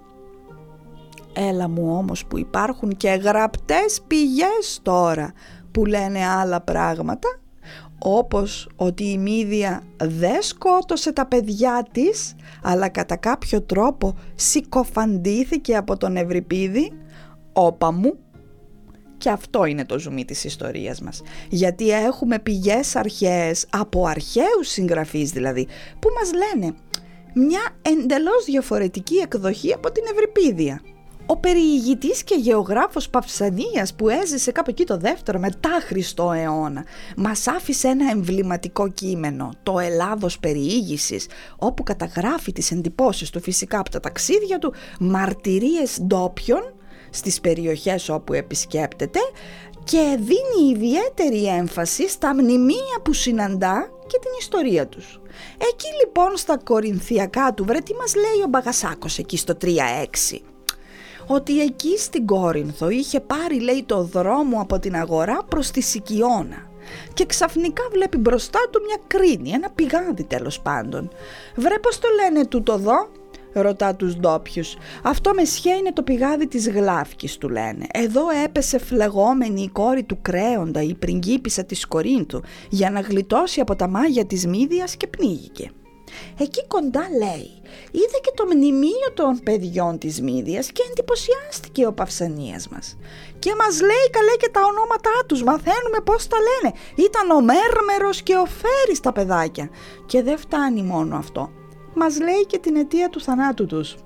Έλα 1.38 1.68
μου 1.68 1.96
όμως 1.96 2.26
που 2.26 2.38
υπάρχουν 2.38 2.96
και 2.96 3.08
γραπτές 3.08 4.00
πηγές 4.06 4.80
τώρα 4.82 5.32
που 5.70 5.84
λένε 5.84 6.26
άλλα 6.26 6.60
πράγματα 6.60 7.28
όπως 7.98 8.68
ότι 8.76 9.04
η 9.04 9.18
Μύδια 9.18 9.82
δεν 9.96 10.42
σκότωσε 10.42 11.12
τα 11.12 11.26
παιδιά 11.26 11.86
της 11.92 12.34
αλλά 12.62 12.88
κατά 12.88 13.16
κάποιο 13.16 13.62
τρόπο 13.62 14.14
συκοφαντήθηκε 14.34 15.76
από 15.76 15.96
τον 15.96 16.16
Ευρυπίδη 16.16 16.92
όπα 17.52 17.92
μου 17.92 18.18
και 19.18 19.30
αυτό 19.30 19.64
είναι 19.64 19.84
το 19.84 19.98
ζουμί 19.98 20.24
της 20.24 20.44
ιστορίας 20.44 21.00
μας. 21.00 21.22
Γιατί 21.48 21.90
έχουμε 21.90 22.38
πηγές 22.38 22.96
αρχαίες 22.96 23.66
από 23.70 24.06
αρχαίους 24.06 24.68
συγγραφείς 24.68 25.30
δηλαδή 25.30 25.66
που 25.98 26.08
μας 26.18 26.30
λένε 26.32 26.74
μια 27.34 27.60
εντελώς 27.82 28.44
διαφορετική 28.44 29.16
εκδοχή 29.16 29.72
από 29.72 29.92
την 29.92 30.02
Ευρυπίδια 30.12 30.80
ο 31.26 31.36
περιηγητής 31.36 32.24
και 32.24 32.34
γεωγράφος 32.34 33.08
Παυσανίας 33.08 33.94
που 33.94 34.08
έζησε 34.08 34.52
κάπου 34.52 34.70
εκεί 34.70 34.84
το 34.84 34.96
δεύτερο 34.96 35.38
μετά 35.38 35.80
Χριστό 35.86 36.32
αιώνα 36.32 36.84
μας 37.16 37.46
άφησε 37.46 37.88
ένα 37.88 38.10
εμβληματικό 38.10 38.88
κείμενο, 38.88 39.52
το 39.62 39.78
Ελλάδος 39.78 40.38
Περιήγησης, 40.38 41.26
όπου 41.56 41.82
καταγράφει 41.82 42.52
τις 42.52 42.70
εντυπώσεις 42.70 43.30
του 43.30 43.40
φυσικά 43.40 43.78
από 43.78 43.90
τα 43.90 44.00
ταξίδια 44.00 44.58
του, 44.58 44.74
μαρτυρίες 45.00 45.98
ντόπιων 46.02 46.74
στις 47.10 47.40
περιοχές 47.40 48.08
όπου 48.08 48.32
επισκέπτεται 48.32 49.20
και 49.84 50.18
δίνει 50.18 50.70
ιδιαίτερη 50.70 51.46
έμφαση 51.46 52.08
στα 52.08 52.34
μνημεία 52.34 53.00
που 53.02 53.12
συναντά 53.12 53.88
και 54.06 54.18
την 54.18 54.30
ιστορία 54.38 54.86
τους. 54.86 55.20
Εκεί 55.52 55.88
λοιπόν 56.04 56.36
στα 56.36 56.58
κορινθιακά 56.64 57.54
του 57.54 57.64
βρε 57.64 57.78
τι 57.78 57.94
μας 57.94 58.14
λέει 58.14 58.42
ο 58.44 58.48
Μπαγασάκος 58.48 59.18
εκεί 59.18 59.36
στο 59.36 59.56
3-6 59.62 59.68
ότι 61.26 61.60
εκεί 61.60 61.98
στην 61.98 62.26
Κόρινθο 62.26 62.88
είχε 62.88 63.20
πάρει 63.20 63.60
λέει 63.60 63.84
το 63.86 64.02
δρόμο 64.02 64.60
από 64.60 64.78
την 64.78 64.96
αγορά 64.96 65.44
προς 65.48 65.70
τη 65.70 65.80
Σικιώνα 65.80 66.70
και 67.14 67.26
ξαφνικά 67.26 67.82
βλέπει 67.92 68.16
μπροστά 68.16 68.58
του 68.70 68.80
μια 68.86 68.96
κρίνη, 69.06 69.50
ένα 69.50 69.70
πηγάδι 69.70 70.24
τέλος 70.24 70.60
πάντων. 70.60 71.10
Βρε 71.56 71.78
πως 71.78 71.98
το 71.98 72.08
λένε 72.22 72.46
τούτο 72.46 72.72
εδώ, 72.72 73.08
ρωτά 73.52 73.94
τους 73.94 74.16
ντόπιους. 74.16 74.76
Αυτό 75.02 75.32
με 75.34 75.44
σχέ 75.44 75.70
είναι 75.70 75.92
το 75.92 76.02
πηγάδι 76.02 76.46
της 76.46 76.68
γλάφκης 76.68 77.36
του 77.36 77.48
λένε. 77.48 77.86
Εδώ 77.92 78.22
έπεσε 78.44 78.78
φλεγόμενη 78.78 79.62
η 79.62 79.68
κόρη 79.68 80.02
του 80.02 80.18
κρέοντα, 80.22 80.82
η 80.82 80.94
πριγκίπισσα 80.94 81.64
της 81.64 81.86
Κορίνθου, 81.86 82.40
για 82.70 82.90
να 82.90 83.00
γλιτώσει 83.00 83.60
από 83.60 83.76
τα 83.76 83.88
μάγια 83.88 84.24
της 84.26 84.46
Μύδιας 84.46 84.96
και 84.96 85.06
πνίγηκε. 85.06 85.70
Εκεί 86.38 86.66
κοντά 86.66 87.08
λέει, 87.18 87.50
είδε 87.90 88.18
και 88.22 88.32
το 88.34 88.44
μνημείο 88.44 89.08
των 89.14 89.40
παιδιών 89.42 89.98
της 89.98 90.20
Μύδιας 90.20 90.72
και 90.72 90.82
εντυπωσιάστηκε 90.90 91.86
ο 91.86 91.92
Παυσανίας 91.92 92.68
μας. 92.68 92.96
Και 93.38 93.54
μας 93.58 93.80
λέει 93.80 94.10
καλέ 94.10 94.36
και 94.38 94.48
τα 94.52 94.60
ονόματά 94.60 95.24
τους, 95.26 95.42
μαθαίνουμε 95.42 96.00
πώς 96.04 96.26
τα 96.26 96.36
λένε. 96.36 96.74
Ήταν 96.94 97.30
ο 97.30 97.40
Μέρμερος 97.40 98.22
και 98.22 98.36
ο 98.36 98.44
Φέρης 98.44 99.00
τα 99.00 99.12
παιδάκια. 99.12 99.70
Και 100.06 100.22
δεν 100.22 100.38
φτάνει 100.38 100.82
μόνο 100.82 101.16
αυτό. 101.16 101.50
Μας 101.94 102.20
λέει 102.20 102.46
και 102.46 102.58
την 102.58 102.76
αιτία 102.76 103.08
του 103.08 103.20
θανάτου 103.20 103.66
τους. 103.66 103.96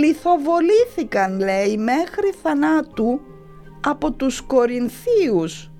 Λιθοβολήθηκαν 0.00 1.38
λέει 1.38 1.76
μέχρι 1.76 2.34
θανάτου 2.42 3.20
από 3.80 4.12
τους 4.12 4.40
Κορινθίους 4.40 5.70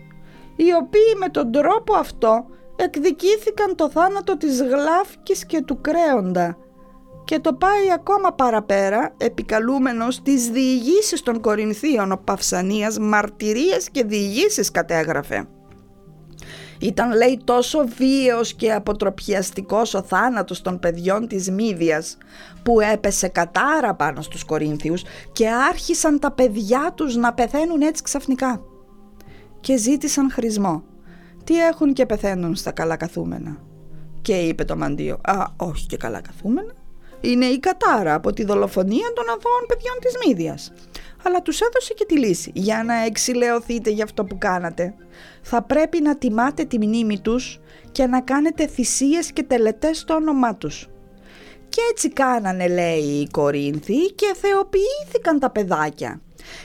οι 0.57 0.73
οποίοι 0.83 1.15
με 1.19 1.29
τον 1.29 1.53
τρόπο 1.53 1.95
αυτό 1.95 2.45
εκδικήθηκαν 2.77 3.75
το 3.75 3.91
θάνατο 3.91 4.37
της 4.37 4.63
Γλάφκης 4.63 5.47
και 5.47 5.63
του 5.63 5.81
Κρέοντα. 5.81 6.57
Και 7.25 7.39
το 7.39 7.55
πάει 7.55 7.93
ακόμα 7.95 8.33
παραπέρα 8.33 9.15
επικαλούμενος 9.17 10.23
τις 10.23 10.49
διηγήσεις 10.49 11.23
των 11.23 11.41
Κορινθίων. 11.41 12.13
Ο 12.13 12.21
Παυσανίας 12.25 12.99
μαρτυρίες 12.99 13.91
και 13.91 14.05
διηγήσεις 14.05 14.71
κατέγραφε. 14.71 15.47
Ήταν 16.81 17.13
λέει 17.17 17.41
τόσο 17.45 17.85
βίαιος 17.97 18.55
και 18.55 18.73
αποτροπιαστικός 18.73 19.95
ο 19.95 20.03
θάνατος 20.03 20.63
των 20.63 20.79
παιδιών 20.79 21.29
της 21.29 21.51
Μύδιας 21.51 22.19
που 22.63 22.81
έπεσε 22.81 23.29
κατάρα 23.29 23.95
πάνω 23.95 24.23
στους 24.23 24.45
Κορίνθιους 24.45 25.03
και 25.33 25.49
άρχισαν 25.49 26.19
τα 26.19 26.31
παιδιά 26.31 26.93
τους 26.95 27.17
να 27.17 27.35
πεθαίνουν 27.35 27.81
έτσι 27.81 28.03
ξαφνικά. 28.03 28.61
Και 29.61 29.77
ζήτησαν 29.77 30.31
χρησμό 30.31 30.83
τι 31.45 31.67
έχουν 31.67 31.93
και 31.93 32.07
πεθαίνουν 32.07 32.55
στα 32.55 32.71
καλά 32.73 32.97
καθούμενα; 32.97 33.63
Και 34.23 34.35
είπε 34.35 34.65
το 34.65 34.77
μαντίο, 34.77 35.19
α 35.23 35.45
όχι 35.57 35.87
και 35.87 35.97
καλά 35.97 36.21
καθούμενα, 36.21 36.73
είναι 37.21 37.45
η 37.47 37.59
κατάρα 37.59 38.15
από 38.15 38.33
τη 38.33 38.45
δολοφονία 38.45 39.13
των 39.15 39.25
αθώων 39.25 39.65
παιδιών 39.69 39.97
της 40.01 40.13
Μύδιας. 40.27 40.73
αλλά 41.27 41.43
τους 41.43 41.61
έδωσε 41.61 41.95
και 41.95 42.05
τη 42.05 42.19
λύση. 42.19 42.51
Για 42.55 42.85
να 42.85 42.95
εξηλαιωθείτε 42.95 43.91
για 43.91 44.05
αυτό 44.05 44.25
που 44.25 44.39
κάνατε, 44.39 44.95
θα 45.43 45.63
πρέπει 45.63 46.01
να 46.01 46.17
τιμάτε 46.17 46.65
τη 46.65 46.79
μνήμη 46.79 47.21
τους 47.21 47.61
και 47.93 48.07
να 48.07 48.21
κάνετε 48.21 48.67
θυσίες 48.67 49.33
και 49.33 49.43
τελετές 49.43 49.99
στο 49.99 50.15
όνομά 50.15 50.57
τους. 50.57 50.89
Και 51.69 51.81
έτσι 51.91 52.09
κάνανε 52.09 52.69
λέει 52.69 53.01
οι 53.01 53.29
Κορίνθοι 53.31 54.13
και 54.15 54.35
θεοποιήθηκαν 54.41 55.39
τα 55.39 55.51
παιδάκια. 55.51 56.21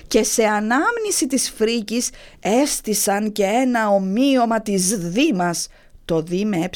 Και 0.08 0.24
σε 0.24 0.44
ανάμνηση 0.44 1.28
της 1.28 1.50
φρίκης 1.50 2.10
έστησαν 2.40 3.32
και 3.32 3.44
ένα 3.44 3.90
ομοίωμα 3.90 4.62
της 4.62 4.98
Δήμας, 4.98 5.68
το 6.06 6.22
Δή 6.22 6.46
με 6.46 6.58
ε 6.58 6.70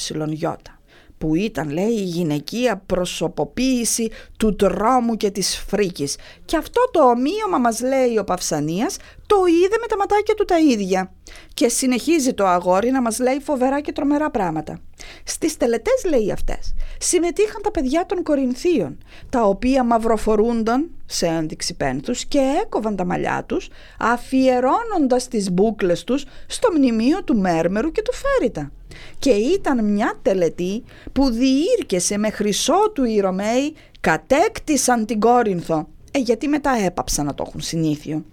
που 1.18 1.36
ήταν 1.36 1.70
λέει 1.70 1.94
η 1.94 2.04
γυναικεία 2.04 2.78
προσωποποίηση 2.86 4.10
του 4.38 4.56
τρόμου 4.56 5.18
και 5.18 5.32
της 5.32 5.64
φρίκης. 5.68 6.18
Και 6.46 6.58
αυτό 6.58 6.82
το 6.92 7.04
ομοίωμα 7.04 7.58
μας 7.58 7.82
λέει 7.82 8.18
ο 8.18 8.24
Παυσανίας 8.24 8.98
το 9.34 9.46
είδε 9.46 9.78
με 9.82 9.88
τα 9.88 9.98
ματάκια 9.98 10.34
του 10.34 10.46
τα 10.46 10.60
ίδια. 10.60 11.12
Και 11.54 11.70
συνεχίζει 11.70 12.34
το 12.34 12.46
αγόρι 12.48 12.92
να 12.92 13.02
μας 13.02 13.20
λέει 13.20 13.40
φοβερά 13.40 13.82
και 13.82 13.92
τρομερά 13.92 14.32
πράγματα. 14.32 14.80
Στις 15.24 15.58
τελετές 15.58 16.06
λέει 16.10 16.32
αυτές 16.32 16.74
συμμετείχαν 16.98 17.62
τα 17.62 17.72
παιδιά 17.72 18.06
των 18.06 18.24
Κορινθίων 18.24 18.98
τα 19.30 19.42
οποία 19.42 19.84
μαυροφορούνταν 19.84 20.90
σε 21.06 21.26
ένδειξη 21.26 21.76
πένθους 21.76 22.26
και 22.26 22.40
έκοβαν 22.64 22.96
τα 22.96 23.06
μαλλιά 23.06 23.44
τους 23.46 23.70
αφιερώνοντας 24.00 25.28
τις 25.28 25.52
μπούκλες 25.52 26.04
τους 26.04 26.26
στο 26.48 26.70
μνημείο 26.78 27.24
του 27.24 27.38
Μέρμερου 27.38 27.92
και 27.92 28.02
του 28.02 28.14
Φέριτα 28.14 28.72
και 29.20 29.30
ήταν 29.30 29.86
μια 29.92 30.20
τελετή 30.22 30.84
που 31.12 31.30
διήρκεσε 31.30 32.18
με 32.18 32.30
χρυσό 32.30 32.92
του 32.94 33.04
οι 33.04 33.20
Ρωμαίοι 33.20 33.76
κατέκτησαν 34.00 35.06
την 35.06 35.20
Κόρινθο 35.20 35.88
ε, 36.12 36.20
γιατί 36.20 36.48
μετά 36.48 36.72
έπαψαν 36.86 37.26
να 37.26 37.34
το 37.34 37.44
έχουν 37.48 37.62
συνήθιο. 37.62 38.24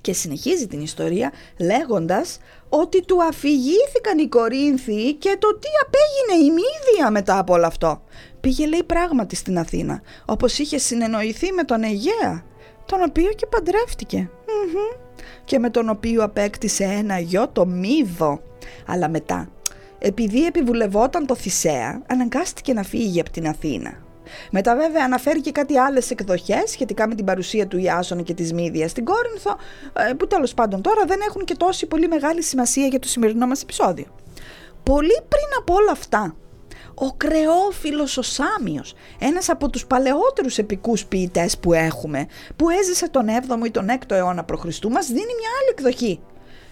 Και 0.00 0.12
συνεχίζει 0.12 0.66
την 0.66 0.80
ιστορία 0.80 1.32
λέγοντας 1.58 2.38
ότι 2.68 3.04
του 3.04 3.22
αφηγήθηκαν 3.22 4.18
οι 4.18 4.28
Κορίνθιοι 4.28 5.14
και 5.14 5.36
το 5.38 5.58
τι 5.58 5.68
απέγινε 5.86 6.46
η 6.46 6.50
Μύδια 6.50 7.10
μετά 7.10 7.38
από 7.38 7.52
όλο 7.52 7.66
αυτό. 7.66 8.02
Πήγε 8.40 8.66
λέει 8.66 8.82
πράγματι 8.86 9.36
στην 9.36 9.58
Αθήνα, 9.58 10.02
όπως 10.24 10.58
είχε 10.58 10.78
συνεννοηθεί 10.78 11.52
με 11.52 11.62
τον 11.62 11.82
Αιγαία, 11.82 12.44
τον 12.86 13.02
οποίο 13.08 13.32
και 13.32 13.46
παντρευτηκε 13.46 14.30
Και 15.44 15.58
με 15.58 15.70
τον 15.70 15.88
οποίο 15.88 16.22
απέκτησε 16.24 16.84
ένα 16.84 17.18
γιο 17.18 17.48
το 17.48 17.66
Μύδο. 17.66 18.42
Αλλά 18.86 19.08
μετά 19.08 19.48
επειδή 19.98 20.46
επιβουλευόταν 20.46 21.26
το 21.26 21.34
Θησέα, 21.34 22.02
αναγκάστηκε 22.06 22.72
να 22.72 22.82
φύγει 22.82 23.20
από 23.20 23.30
την 23.30 23.48
Αθήνα. 23.48 24.07
Μετά 24.50 24.76
βέβαια 24.76 25.04
αναφέρει 25.04 25.40
και 25.40 25.52
κάτι 25.52 25.78
άλλες 25.78 26.10
εκδοχές 26.10 26.70
σχετικά 26.70 27.08
με 27.08 27.14
την 27.14 27.24
παρουσία 27.24 27.66
του 27.66 27.78
Ιάσονα 27.78 28.22
και 28.22 28.34
της 28.34 28.52
Μύδιας 28.52 28.90
στην 28.90 29.04
Κόρινθο, 29.04 29.56
ε, 30.10 30.12
που 30.12 30.26
τέλος 30.26 30.54
πάντων 30.54 30.82
τώρα 30.82 31.04
δεν 31.06 31.20
έχουν 31.28 31.44
και 31.44 31.54
τόση 31.54 31.86
πολύ 31.86 32.08
μεγάλη 32.08 32.42
σημασία 32.42 32.86
για 32.86 32.98
το 32.98 33.08
σημερινό 33.08 33.46
μας 33.46 33.62
επεισόδιο. 33.62 34.06
Πολύ 34.82 35.20
πριν 35.28 35.48
από 35.58 35.74
όλα 35.74 35.92
αυτά, 35.92 36.36
ο 36.94 37.12
Κρεόφιλος 37.16 38.16
ο 38.16 38.22
Σάμιος, 38.22 38.94
ένας 39.18 39.48
από 39.48 39.70
τους 39.70 39.86
παλαιότερους 39.86 40.58
επικούς 40.58 41.06
ποιητές 41.06 41.58
που 41.58 41.72
έχουμε, 41.72 42.26
που 42.56 42.68
έζησε 42.68 43.08
τον 43.08 43.26
7ο 43.28 43.66
ή 43.66 43.70
τον 43.70 43.86
6ο 43.88 44.14
αιώνα 44.16 44.44
π.Χ. 44.44 44.64
μας 44.64 45.06
δίνει 45.06 45.34
μια 45.40 45.50
άλλη 45.60 45.70
εκδοχή 45.70 46.20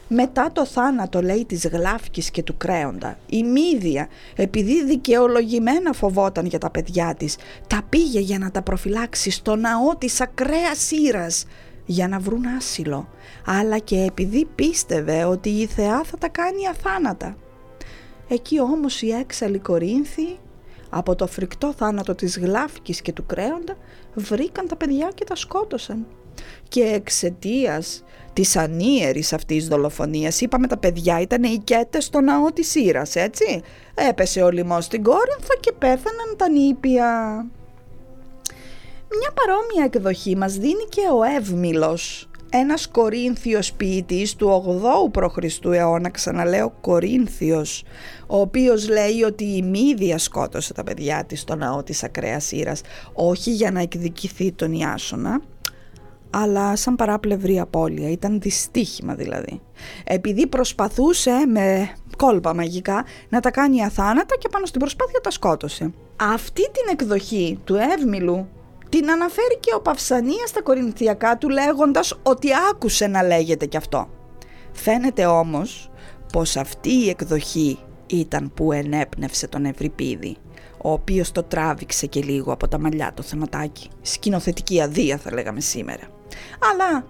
μετά 0.09 0.53
το 0.53 0.67
θάνατο 0.67 1.23
λέει 1.23 1.45
της 1.45 1.67
Γλάφκης 1.69 2.31
και 2.31 2.43
του 2.43 2.57
Κρέοντα, 2.57 3.19
η 3.27 3.43
Μύδια 3.43 4.09
επειδή 4.37 4.85
δικαιολογημένα 4.85 5.93
φοβόταν 5.93 6.47
για 6.47 6.59
τα 6.59 6.71
παιδιά 6.71 7.15
της, 7.15 7.37
τα 7.67 7.83
πήγε 7.89 8.21
για 8.21 8.39
να 8.39 8.51
τα 8.51 8.63
προφυλάξει 8.63 9.31
στο 9.31 9.57
ναό 9.57 9.97
της 9.99 10.21
ακραίας 10.21 10.79
σύρας 10.79 11.47
για 11.87 12.09
να 12.09 12.19
βρουν 12.19 12.47
άσυλο, 12.47 13.09
αλλά 13.47 13.79
και 13.79 13.97
επειδή 14.03 14.49
πίστευε 14.55 15.25
ότι 15.25 15.49
η 15.49 15.67
θεά 15.67 16.03
θα 16.05 16.19
τα 16.19 16.29
κάνει 16.29 16.69
αθάνατα. 16.69 17.37
Εκεί 18.29 18.61
όμως 18.61 19.03
οι 19.03 19.11
έξαλλοι 19.11 19.59
Κορίνθιοι 19.59 20.39
από 20.91 21.15
το 21.15 21.27
φρικτό 21.27 21.73
θάνατο 21.77 22.15
της 22.15 22.39
Γλάφκης 22.39 23.01
και 23.01 23.13
του 23.13 23.27
Κρέοντα 23.27 23.77
βρήκαν 24.15 24.69
τα 24.69 24.77
παιδιά 24.77 25.11
και 25.15 25.25
τα 25.25 25.35
σκότωσαν. 25.37 26.07
Και 26.69 26.83
εξαιτίας 26.83 28.05
της 28.37 28.57
ανίερης 28.57 29.33
αυτής 29.33 29.69
δολοφονίας. 29.69 30.41
Είπαμε 30.41 30.67
τα 30.67 30.77
παιδιά 30.77 31.21
ήταν 31.21 31.43
οι 31.43 31.61
κέτες 31.65 32.05
στο 32.05 32.21
ναό 32.21 32.53
της 32.53 32.75
Ήρας, 32.75 33.17
έτσι. 33.17 33.63
Έπεσε 34.09 34.43
ο 34.43 34.51
λοιμός 34.51 34.85
στην 34.85 35.03
Κόρινθο 35.03 35.55
και 35.61 35.73
πέθαναν 35.79 36.37
τα 36.37 36.49
νήπια. 36.49 37.07
Μια 39.19 39.33
παρόμοια 39.35 39.85
εκδοχή 39.85 40.37
μας 40.37 40.55
δίνει 40.55 40.85
και 40.89 41.01
ο 41.13 41.37
Εύμιλος, 41.39 42.29
ένας 42.51 42.89
Κορίνθιος 42.89 43.73
ποιητής 43.73 44.35
του 44.37 44.49
8ου 44.49 45.11
π.Χ. 45.11 45.75
αιώνα, 45.75 46.11
ξαναλέω 46.11 46.73
Κορίνθιος, 46.81 47.85
ο 48.27 48.41
οποίος 48.41 48.89
λέει 48.89 49.23
ότι 49.23 49.45
η 49.45 49.63
Μύδια 49.63 50.19
σκότωσε 50.19 50.73
τα 50.73 50.83
παιδιά 50.83 51.25
της 51.25 51.41
στο 51.41 51.55
ναό 51.55 51.83
της 51.83 52.05
ακραίας 52.05 52.53
Ήρας, 52.53 52.81
όχι 53.13 53.51
για 53.51 53.71
να 53.71 53.81
εκδικηθεί 53.81 54.53
τον 54.53 54.73
Ιάσονα, 54.73 55.41
αλλά 56.39 56.77
σαν 56.77 56.97
παράπλευρη 56.97 57.61
απώλεια, 57.61 58.11
ήταν 58.11 58.41
δυστύχημα 58.41 59.15
δηλαδή. 59.15 59.61
Επειδή 60.05 60.47
προσπαθούσε 60.47 61.47
με 61.47 61.91
κόλπα 62.17 62.55
μαγικά 62.55 63.05
να 63.29 63.41
τα 63.41 63.51
κάνει 63.51 63.85
αθάνατα 63.85 64.37
και 64.39 64.49
πάνω 64.49 64.67
στην 64.67 64.81
προσπάθεια 64.81 65.21
τα 65.21 65.31
σκότωσε. 65.31 65.93
Αυτή 66.17 66.63
την 66.63 66.89
εκδοχή 66.91 67.61
του 67.65 67.75
Εύμιλου 67.75 68.49
την 68.89 69.11
αναφέρει 69.11 69.59
και 69.61 69.75
ο 69.75 69.81
Παυσανίας 69.81 70.49
στα 70.49 70.63
κορινθιακά 70.63 71.39
του 71.39 71.49
λέγοντας 71.49 72.19
ότι 72.23 72.49
άκουσε 72.71 73.07
να 73.07 73.23
λέγεται 73.23 73.67
κι 73.67 73.77
αυτό. 73.77 74.09
Φαίνεται 74.73 75.27
όμως 75.27 75.91
πως 76.33 76.57
αυτή 76.57 76.91
η 76.91 77.09
εκδοχή 77.09 77.79
ήταν 78.07 78.53
που 78.55 78.73
ενέπνευσε 78.73 79.49
τον 79.49 79.65
Ευρυπίδη 79.65 80.37
ο 80.83 80.93
οποίος 80.93 81.33
το 81.33 81.43
τράβηξε 81.43 82.07
και 82.07 82.23
λίγο 82.23 82.53
από 82.53 82.69
τα 82.69 82.79
μαλλιά 82.79 83.13
το 83.15 83.23
θεματάκι. 83.23 83.89
Σκηνοθετική 84.03 84.81
αδεία 84.81 85.17
θα 85.17 85.33
λέγαμε 85.33 85.61
σήμερα. 85.61 86.16
Αλλά 86.73 87.05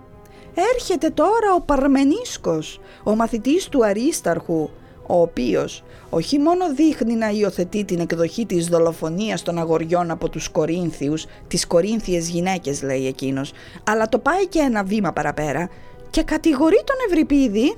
έρχεται 0.75 1.11
τώρα 1.11 1.55
ο 1.57 1.61
Παρμενίσκος, 1.61 2.81
ο 3.05 3.15
μαθητής 3.15 3.69
του 3.69 3.85
Αρίσταρχου, 3.85 4.71
ο 5.07 5.21
οποίος 5.21 5.85
όχι 6.11 6.39
μόνο 6.39 6.75
δείχνει 6.75 7.15
να 7.15 7.29
υιοθετεί 7.29 7.85
την 7.85 8.01
εκδοχή 8.01 8.47
της 8.47 8.67
δολοφονίας 8.67 9.43
των 9.43 9.59
αγοριών 9.59 10.11
από 10.11 10.29
τους 10.29 10.49
Κορίνθιους, 10.49 11.27
τις 11.49 11.67
Κορίνθιες 11.67 12.29
γυναίκες 12.29 12.83
λέει 12.83 13.07
εκείνος, 13.07 13.53
αλλά 13.85 14.09
το 14.09 14.19
πάει 14.19 14.47
και 14.47 14.59
ένα 14.59 14.85
βήμα 14.85 15.13
παραπέρα 15.13 15.69
και 16.11 16.23
κατηγορεί 16.23 16.83
τον 16.85 16.97
Ευρυπίδη 17.09 17.77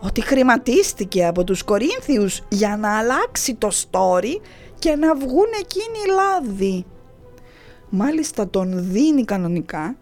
ότι 0.00 0.20
χρηματίστηκε 0.20 1.26
από 1.26 1.44
τους 1.44 1.62
Κορίνθιους 1.62 2.42
για 2.48 2.76
να 2.76 2.98
αλλάξει 2.98 3.54
το 3.54 3.68
story 3.68 4.40
και 4.78 4.96
να 4.96 5.14
βγουν 5.14 5.48
εκείνοι 5.60 6.14
λάδι. 6.14 6.84
Μάλιστα 7.88 8.48
τον 8.48 8.92
δίνει 8.92 9.24
κανονικά 9.24 9.96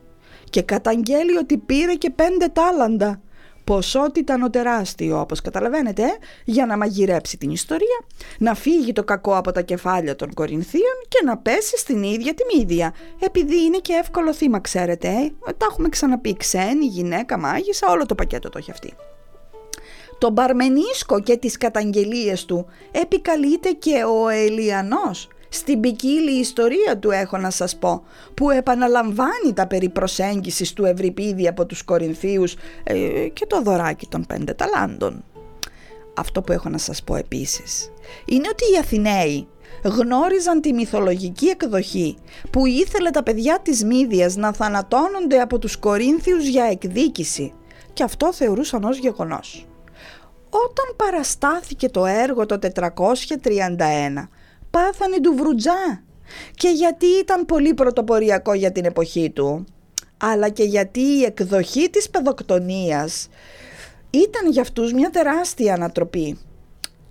και 0.52 0.62
καταγγέλει 0.62 1.36
ότι 1.36 1.58
πήρε 1.58 1.94
και 1.94 2.10
πέντε 2.10 2.46
τάλαντα. 2.48 3.20
Ποσότητα 3.64 4.50
τεράστιο 4.50 5.20
όπως 5.20 5.40
καταλαβαίνετε 5.40 6.02
για 6.44 6.66
να 6.66 6.76
μαγειρέψει 6.76 7.36
την 7.36 7.50
ιστορία, 7.50 8.04
να 8.38 8.54
φύγει 8.54 8.92
το 8.92 9.04
κακό 9.04 9.36
από 9.36 9.52
τα 9.52 9.60
κεφάλια 9.60 10.16
των 10.16 10.34
Κορινθίων 10.34 10.96
και 11.08 11.18
να 11.24 11.36
πέσει 11.38 11.78
στην 11.78 12.02
ίδια 12.02 12.34
τη 12.34 12.42
μύδια. 12.56 12.94
Επειδή 13.18 13.64
είναι 13.64 13.78
και 13.78 13.92
εύκολο 13.92 14.32
θύμα 14.34 14.60
ξέρετε, 14.60 15.08
ε; 15.08 15.52
τα 15.56 15.66
έχουμε 15.70 15.88
ξαναπεί 15.88 16.36
ξένη, 16.36 16.86
γυναίκα, 16.86 17.38
μάγισσα, 17.38 17.86
όλο 17.90 18.06
το 18.06 18.14
πακέτο 18.14 18.48
το 18.48 18.58
έχει 18.58 18.70
αυτή. 18.70 18.92
Το 20.18 20.30
Μπαρμενίσκο 20.30 21.20
και 21.20 21.36
τις 21.36 21.56
καταγγελίες 21.56 22.44
του 22.44 22.66
επικαλείται 22.92 23.70
και 23.70 24.04
ο 24.04 24.28
Ελιανός 24.28 25.28
στην 25.54 25.80
ποικίλη 25.80 26.30
ιστορία 26.30 26.98
του 26.98 27.10
έχω 27.10 27.36
να 27.36 27.50
σας 27.50 27.76
πω, 27.76 28.02
που 28.34 28.50
επαναλαμβάνει 28.50 29.52
τα 29.54 29.66
περί 29.66 29.88
προσέγγισης 29.88 30.72
του 30.72 30.84
Ευρυπίδη 30.84 31.48
από 31.48 31.66
τους 31.66 31.82
Κορινθίους 31.82 32.54
ε, 32.84 33.28
και 33.32 33.46
το 33.46 33.62
δωράκι 33.62 34.06
των 34.06 34.26
πέντε 34.26 34.54
ταλάντων. 34.54 35.24
Αυτό 36.16 36.42
που 36.42 36.52
έχω 36.52 36.68
να 36.68 36.78
σας 36.78 37.02
πω 37.02 37.16
επίσης 37.16 37.90
είναι 38.24 38.48
ότι 38.50 38.64
οι 38.64 38.78
Αθηναίοι 38.78 39.48
γνώριζαν 39.84 40.60
τη 40.60 40.72
μυθολογική 40.72 41.46
εκδοχή 41.46 42.16
που 42.50 42.66
ήθελε 42.66 43.10
τα 43.10 43.22
παιδιά 43.22 43.58
της 43.62 43.84
Μύδιας 43.84 44.36
να 44.36 44.52
θανατώνονται 44.52 45.40
από 45.40 45.58
τους 45.58 45.76
Κορίνθιους 45.76 46.46
για 46.46 46.64
εκδίκηση 46.64 47.52
και 47.92 48.02
αυτό 48.02 48.32
θεωρούσαν 48.32 48.84
ως 48.84 48.98
γεγονός. 48.98 49.66
Όταν 50.50 50.96
παραστάθηκε 50.96 51.88
το 51.88 52.06
έργο 52.06 52.46
το 52.46 52.58
431 52.58 54.28
πάθανε 54.72 55.20
του 55.20 55.35
βρουτζά 55.37 56.02
και 56.54 56.68
γιατί 56.68 57.06
ήταν 57.06 57.46
πολύ 57.46 57.74
πρωτοποριακό 57.74 58.54
για 58.54 58.72
την 58.72 58.85
εποχή 58.85 59.30
του 59.30 59.64
αλλά 60.24 60.48
και 60.48 60.62
γιατί 60.62 61.00
η 61.00 61.24
εκδοχή 61.24 61.90
της 61.90 62.11
παιδοκτονίας 62.11 63.28
ήταν 64.11 64.50
για 64.50 64.62
αυτούς 64.62 64.92
μια 64.92 65.11
τεράστια 65.11 65.74
ανατροπή. 65.74 66.38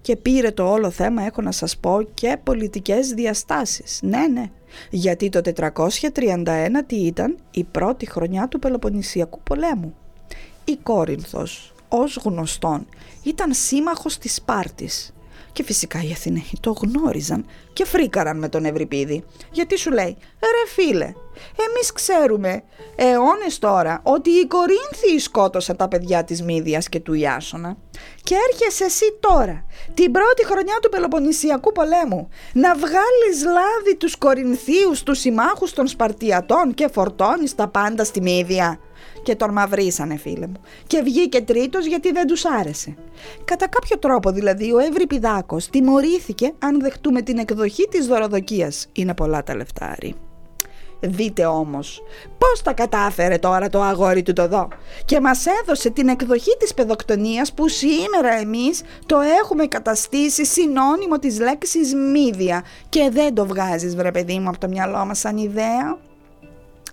Και 0.01 0.15
πήρε 0.15 0.51
το 0.51 0.71
όλο 0.71 0.89
θέμα 0.89 1.23
έχω 1.23 1.41
να 1.41 1.51
σας 1.51 1.77
πω 1.77 2.01
και 2.13 2.37
πολιτικές 2.43 3.07
διαστάσεις. 3.07 3.99
Ναι 4.01 4.27
ναι. 4.27 4.49
Γιατί 4.89 5.29
το 5.29 5.41
431 5.41 6.83
τι 6.87 6.95
ήταν; 6.95 7.37
Η 7.51 7.63
πρώτη 7.63 8.05
χρονιά 8.05 8.47
του 8.47 8.59
Πελοποννησιακού 8.59 9.39
πολέμου. 9.43 9.95
Η 10.65 10.77
Κόρινθος, 10.83 11.73
ως 11.87 12.19
γνωστόν, 12.23 12.87
ήταν 13.23 13.53
σύμμαχος 13.53 14.17
της 14.17 14.35
Σπάρτης 14.35 15.13
και 15.51 15.63
φυσικά 15.63 16.03
οι 16.03 16.11
Αθηναίοι 16.11 16.51
το 16.59 16.71
γνώριζαν 16.81 17.45
και 17.73 17.85
φρίκαραν 17.85 18.37
με 18.37 18.49
τον 18.49 18.65
Ευρυπίδη. 18.65 19.23
Γιατί 19.51 19.77
σου 19.77 19.91
λέει, 19.91 20.17
ρε 20.39 20.71
φίλε, 20.73 21.13
εμείς 21.69 21.91
ξέρουμε 21.93 22.63
αιώνες 22.95 23.59
τώρα 23.59 23.99
ότι 24.03 24.29
οι 24.29 24.47
Κορίνθιοι 24.47 25.19
σκότωσαν 25.19 25.75
τα 25.75 25.87
παιδιά 25.87 26.23
της 26.23 26.41
Μύδιας 26.41 26.89
και 26.89 26.99
του 26.99 27.13
Ιάσονα 27.13 27.77
και 28.23 28.35
έρχεσαι 28.49 28.83
εσύ 28.83 29.17
τώρα, 29.19 29.65
την 29.93 30.11
πρώτη 30.11 30.45
χρονιά 30.45 30.77
του 30.81 30.89
Πελοποννησιακού 30.89 31.71
πολέμου, 31.71 32.29
να 32.53 32.75
βγάλεις 32.75 33.43
λάδι 33.43 33.95
τους 33.97 34.17
Κορινθίους, 34.17 35.03
τους 35.03 35.19
συμμάχους 35.19 35.73
των 35.73 35.87
Σπαρτιατών 35.87 36.73
και 36.73 36.87
φορτώνεις 36.93 37.55
τα 37.55 37.67
πάντα 37.67 38.03
στη 38.03 38.21
Μύδια 38.21 38.79
και 39.23 39.35
τον 39.35 39.51
μαυρίσανε 39.51 40.17
φίλε 40.17 40.47
μου 40.47 40.61
και 40.87 41.01
βγήκε 41.01 41.41
τρίτος 41.41 41.85
γιατί 41.85 42.11
δεν 42.11 42.27
τους 42.27 42.45
άρεσε. 42.45 42.95
Κατά 43.45 43.67
κάποιο 43.67 43.97
τρόπο 43.99 44.31
δηλαδή 44.31 44.71
ο 44.71 44.77
Ευρυπηδάκος 44.77 45.69
τιμωρήθηκε 45.69 46.53
αν 46.59 46.81
δεχτούμε 46.81 47.21
την 47.21 47.37
εκδοχή 47.37 47.87
της 47.91 48.07
δωροδοκίας. 48.07 48.87
Είναι 48.91 49.13
πολλά 49.13 49.43
τα 49.43 49.55
λεφτάρι. 49.55 50.15
Δείτε 51.03 51.45
όμως 51.45 52.03
πώς 52.37 52.61
τα 52.61 52.73
κατάφερε 52.73 53.37
τώρα 53.37 53.69
το 53.69 53.81
αγόρι 53.81 54.21
του 54.21 54.33
το 54.33 54.47
δω 54.47 54.67
και 55.05 55.19
μας 55.19 55.45
έδωσε 55.61 55.89
την 55.89 56.07
εκδοχή 56.07 56.57
της 56.59 56.73
παιδοκτονίας 56.73 57.53
που 57.53 57.67
σήμερα 57.67 58.33
εμείς 58.33 58.81
το 59.05 59.19
έχουμε 59.19 59.65
καταστήσει 59.65 60.45
συνώνυμο 60.45 61.19
της 61.19 61.39
λέξης 61.39 61.93
μύδια 61.93 62.63
και 62.89 63.09
δεν 63.11 63.33
το 63.33 63.45
βγάζεις 63.45 63.95
βρε 63.95 64.11
παιδί 64.11 64.39
μου 64.39 64.49
από 64.49 64.59
το 64.59 64.67
μυαλό 64.67 65.05
μας 65.05 65.19
σαν 65.19 65.37
ιδέα. 65.37 66.10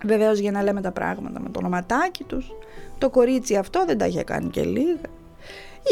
Βεβαίως 0.05 0.39
για 0.39 0.51
να 0.51 0.63
λέμε 0.63 0.81
τα 0.81 0.93
πράγματα 0.93 1.41
με 1.41 1.49
το 1.49 1.59
ονοματάκι 1.59 2.25
τους, 2.25 2.53
το 2.99 3.11
κορίτσι 3.11 3.57
αυτό 3.57 3.85
δεν 3.85 3.99
τα 3.99 4.07
είχε 4.07 4.23
κάνει 4.23 4.49
και 4.49 4.63
λίγα. 4.63 5.01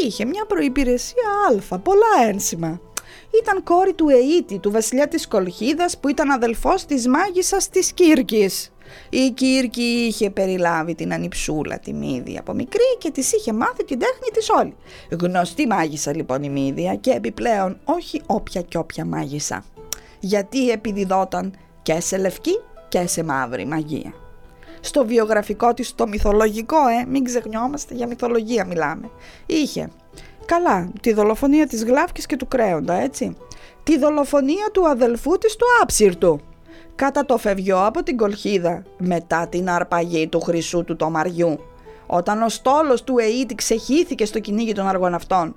Είχε 0.05 0.25
μια 0.25 0.45
προϋπηρεσία 0.45 1.29
αλφα, 1.49 1.79
πολλά 1.79 2.27
ένσημα. 2.27 2.81
Ήταν 3.41 3.63
κόρη 3.63 3.93
του 3.93 4.09
Αιήτη, 4.09 4.59
του 4.59 4.71
βασιλιά 4.71 5.07
της 5.07 5.27
Κολχίδας 5.27 5.97
που 5.97 6.07
ήταν 6.07 6.31
αδελφός 6.31 6.85
της 6.85 7.07
μάγισσας 7.07 7.69
της 7.69 7.91
Κύρκης. 7.91 8.71
Η 9.09 9.31
Κύρκη 9.31 9.81
είχε 9.81 10.29
περιλάβει 10.29 10.95
την 10.95 11.13
ανιψούλα 11.13 11.79
τη 11.79 11.93
Μύδια 11.93 12.39
από 12.39 12.53
μικρή 12.53 12.97
και 12.97 13.11
της 13.11 13.33
είχε 13.33 13.53
μάθει 13.53 13.85
την 13.85 13.99
τέχνη 13.99 14.29
της 14.33 14.49
όλη. 14.49 14.75
Γνωστή 15.21 15.67
μάγισσα 15.67 16.15
λοιπόν 16.15 16.43
η 16.43 16.49
Μύδια 16.49 16.95
και 16.95 17.11
επιπλέον 17.11 17.79
όχι 17.83 18.21
όποια 18.25 18.61
και 18.61 18.77
όποια 18.77 19.05
μάγισσα. 19.05 19.65
Γιατί 20.19 20.69
επιδιδόταν 20.69 21.53
και 21.81 21.99
σε 21.99 22.17
λευκή 22.17 22.59
και 22.87 23.07
σε 23.07 23.23
μαύρη 23.23 23.65
μαγεία. 23.65 24.13
Στο 24.79 25.05
βιογραφικό 25.05 25.73
της, 25.73 25.95
το 25.95 26.07
μυθολογικό, 26.07 26.87
ε, 26.87 27.05
μην 27.09 27.23
ξεχνιόμαστε, 27.23 27.93
για 27.93 28.07
μυθολογία 28.07 28.65
μιλάμε. 28.65 29.09
Είχε, 29.45 29.89
καλά, 30.45 30.91
τη 31.01 31.13
δολοφονία 31.13 31.67
της 31.67 31.83
Γλάφκης 31.83 32.25
και 32.25 32.35
του 32.35 32.47
Κρέοντα, 32.47 32.93
έτσι. 32.93 33.37
Τη 33.83 33.97
δολοφονία 33.97 34.69
του 34.73 34.87
αδελφού 34.87 35.37
της 35.37 35.55
του 35.55 35.65
Άψυρτου. 35.81 36.39
Κατά 36.95 37.25
το 37.25 37.37
φευγιό 37.37 37.85
από 37.85 38.03
την 38.03 38.17
κολχίδα, 38.17 38.83
μετά 38.97 39.47
την 39.47 39.69
αρπαγή 39.69 40.27
του 40.27 40.39
χρυσού 40.39 40.83
του 40.83 40.95
τομαριού. 40.95 41.59
Όταν 42.07 42.41
ο 42.41 42.49
στόλος 42.49 43.03
του 43.03 43.17
Αιήτη 43.17 43.55
ξεχύθηκε 43.55 44.25
στο 44.25 44.39
κυνήγι 44.39 44.73
των 44.73 44.87
αργοναυτών. 44.87 45.55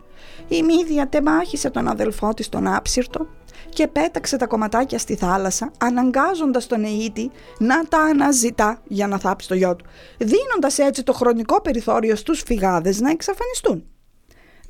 Η 0.48 0.62
Μύδια 0.62 1.08
τεμάχησε 1.08 1.70
τον 1.70 1.88
αδελφό 1.88 2.34
της 2.34 2.48
τον 2.48 2.66
Άψυρτο 2.66 3.26
και 3.68 3.86
πέταξε 3.86 4.36
τα 4.36 4.46
κομματάκια 4.46 4.98
στη 4.98 5.14
θάλασσα, 5.14 5.70
αναγκάζοντας 5.78 6.66
τον 6.66 6.84
Αιήτη 6.84 7.30
να 7.58 7.84
τα 7.84 7.98
αναζητά 7.98 8.80
για 8.84 9.06
να 9.06 9.18
θάψει 9.18 9.48
το 9.48 9.54
γιο 9.54 9.76
του, 9.76 9.84
δίνοντας 10.18 10.78
έτσι 10.78 11.02
το 11.02 11.12
χρονικό 11.12 11.60
περιθώριο 11.60 12.16
στους 12.16 12.42
φυγάδες 12.46 13.00
να 13.00 13.10
εξαφανιστούν. 13.10 13.84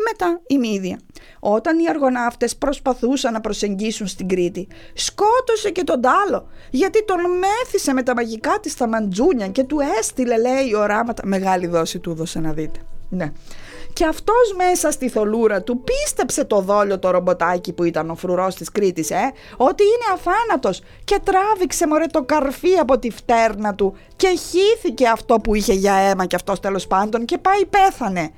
Μετά 0.09 0.41
η 0.47 0.59
Μύδια. 0.59 0.99
Όταν 1.41 1.79
οι 1.79 1.89
αργοναύτες 1.89 2.57
προσπαθούσαν 2.57 3.33
να 3.33 3.41
προσεγγίσουν 3.41 4.07
στην 4.07 4.29
Κρήτη, 4.29 4.69
σκότωσε 4.95 5.71
και 5.71 5.85
τον 5.85 6.01
Τάλο, 6.01 6.49
γιατί 6.71 7.05
τον 7.05 7.19
μέθησε 7.39 7.93
με 7.93 8.03
τα 8.03 8.15
μαγικά 8.15 8.59
της 8.61 8.73
στα 8.73 8.89
μαντζούνια 8.89 9.49
και 9.49 9.65
του 9.65 9.79
έστειλε, 9.99 10.39
λέει, 10.39 10.75
οράματα. 10.75 11.27
Μεγάλη 11.27 11.67
δόση 11.67 11.99
του 11.99 12.11
έδωσε 12.11 12.41
να 12.41 12.53
δείτε. 12.53 12.81
Ναι. 13.09 13.33
Και 14.01 14.07
αυτός 14.07 14.55
μέσα 14.57 14.91
στη 14.91 15.09
θολούρα 15.09 15.63
του 15.63 15.85
πίστεψε 15.85 16.45
το 16.45 16.61
δόλιο 16.61 16.99
το 16.99 17.11
ρομποτάκι 17.11 17.73
που 17.73 17.85
ήταν 17.85 18.11
ο 18.11 18.15
φρουρός 18.15 18.55
της 18.55 18.73
Κρήτης, 18.73 19.11
ε, 19.11 19.33
ότι 19.57 19.83
είναι 19.83 20.15
αφάνατος 20.15 20.83
και 21.05 21.21
τράβηξε 21.25 21.87
μωρέ 21.87 22.07
το 22.07 22.23
καρφί 22.23 22.79
από 22.79 22.99
τη 22.99 23.11
φτέρνα 23.11 23.75
του 23.75 23.97
και 24.17 24.29
χύθηκε 24.29 25.09
αυτό 25.09 25.35
που 25.35 25.55
είχε 25.55 25.73
για 25.73 25.95
αίμα 25.95 26.27
και 26.27 26.37
αυτός 26.37 26.61
τέλος 26.61 26.87
πάντων 26.87 27.25
και 27.25 27.39
πάει 27.39 27.67
πέθανε. 27.67 28.31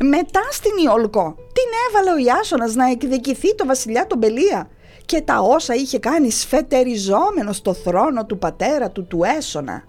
Μετά 0.00 0.40
στην 0.50 0.72
Ιολκό 0.84 1.34
την 1.36 1.68
έβαλε 1.88 2.12
ο 2.12 2.26
Ιάσονας 2.26 2.74
να 2.74 2.90
εκδικηθεί 2.90 3.54
το 3.54 3.66
βασιλιά 3.66 4.06
τον 4.06 4.18
Πελία 4.18 4.68
και 5.06 5.20
τα 5.20 5.38
όσα 5.38 5.74
είχε 5.74 5.98
κάνει 5.98 6.30
σφετεριζόμενο 6.30 7.52
στο 7.52 7.74
θρόνο 7.74 8.26
του 8.26 8.38
πατέρα 8.38 8.90
του 8.90 9.06
του 9.06 9.20
Έσονα. 9.36 9.84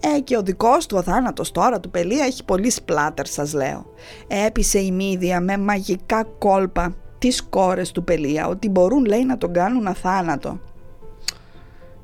Ε, 0.00 0.20
και 0.20 0.36
ο 0.36 0.42
δικός 0.42 0.86
του 0.86 0.96
ο 0.98 1.02
θάνατος 1.02 1.52
τώρα 1.52 1.80
του 1.80 1.90
Πελία 1.90 2.24
έχει 2.24 2.44
πολύ 2.44 2.70
σπλάτερ 2.70 3.26
σας 3.26 3.52
λέω. 3.52 3.86
Έπεισε 4.26 4.78
η 4.78 4.90
Μύδια 4.90 5.40
με 5.40 5.58
μαγικά 5.58 6.24
κόλπα 6.38 6.94
τις 7.18 7.42
κόρες 7.42 7.92
του 7.92 8.04
Πελία 8.04 8.48
ότι 8.48 8.68
μπορούν 8.68 9.04
λέει 9.04 9.24
να 9.24 9.38
τον 9.38 9.52
κάνουν 9.52 9.86
αθάνατο. 9.86 10.60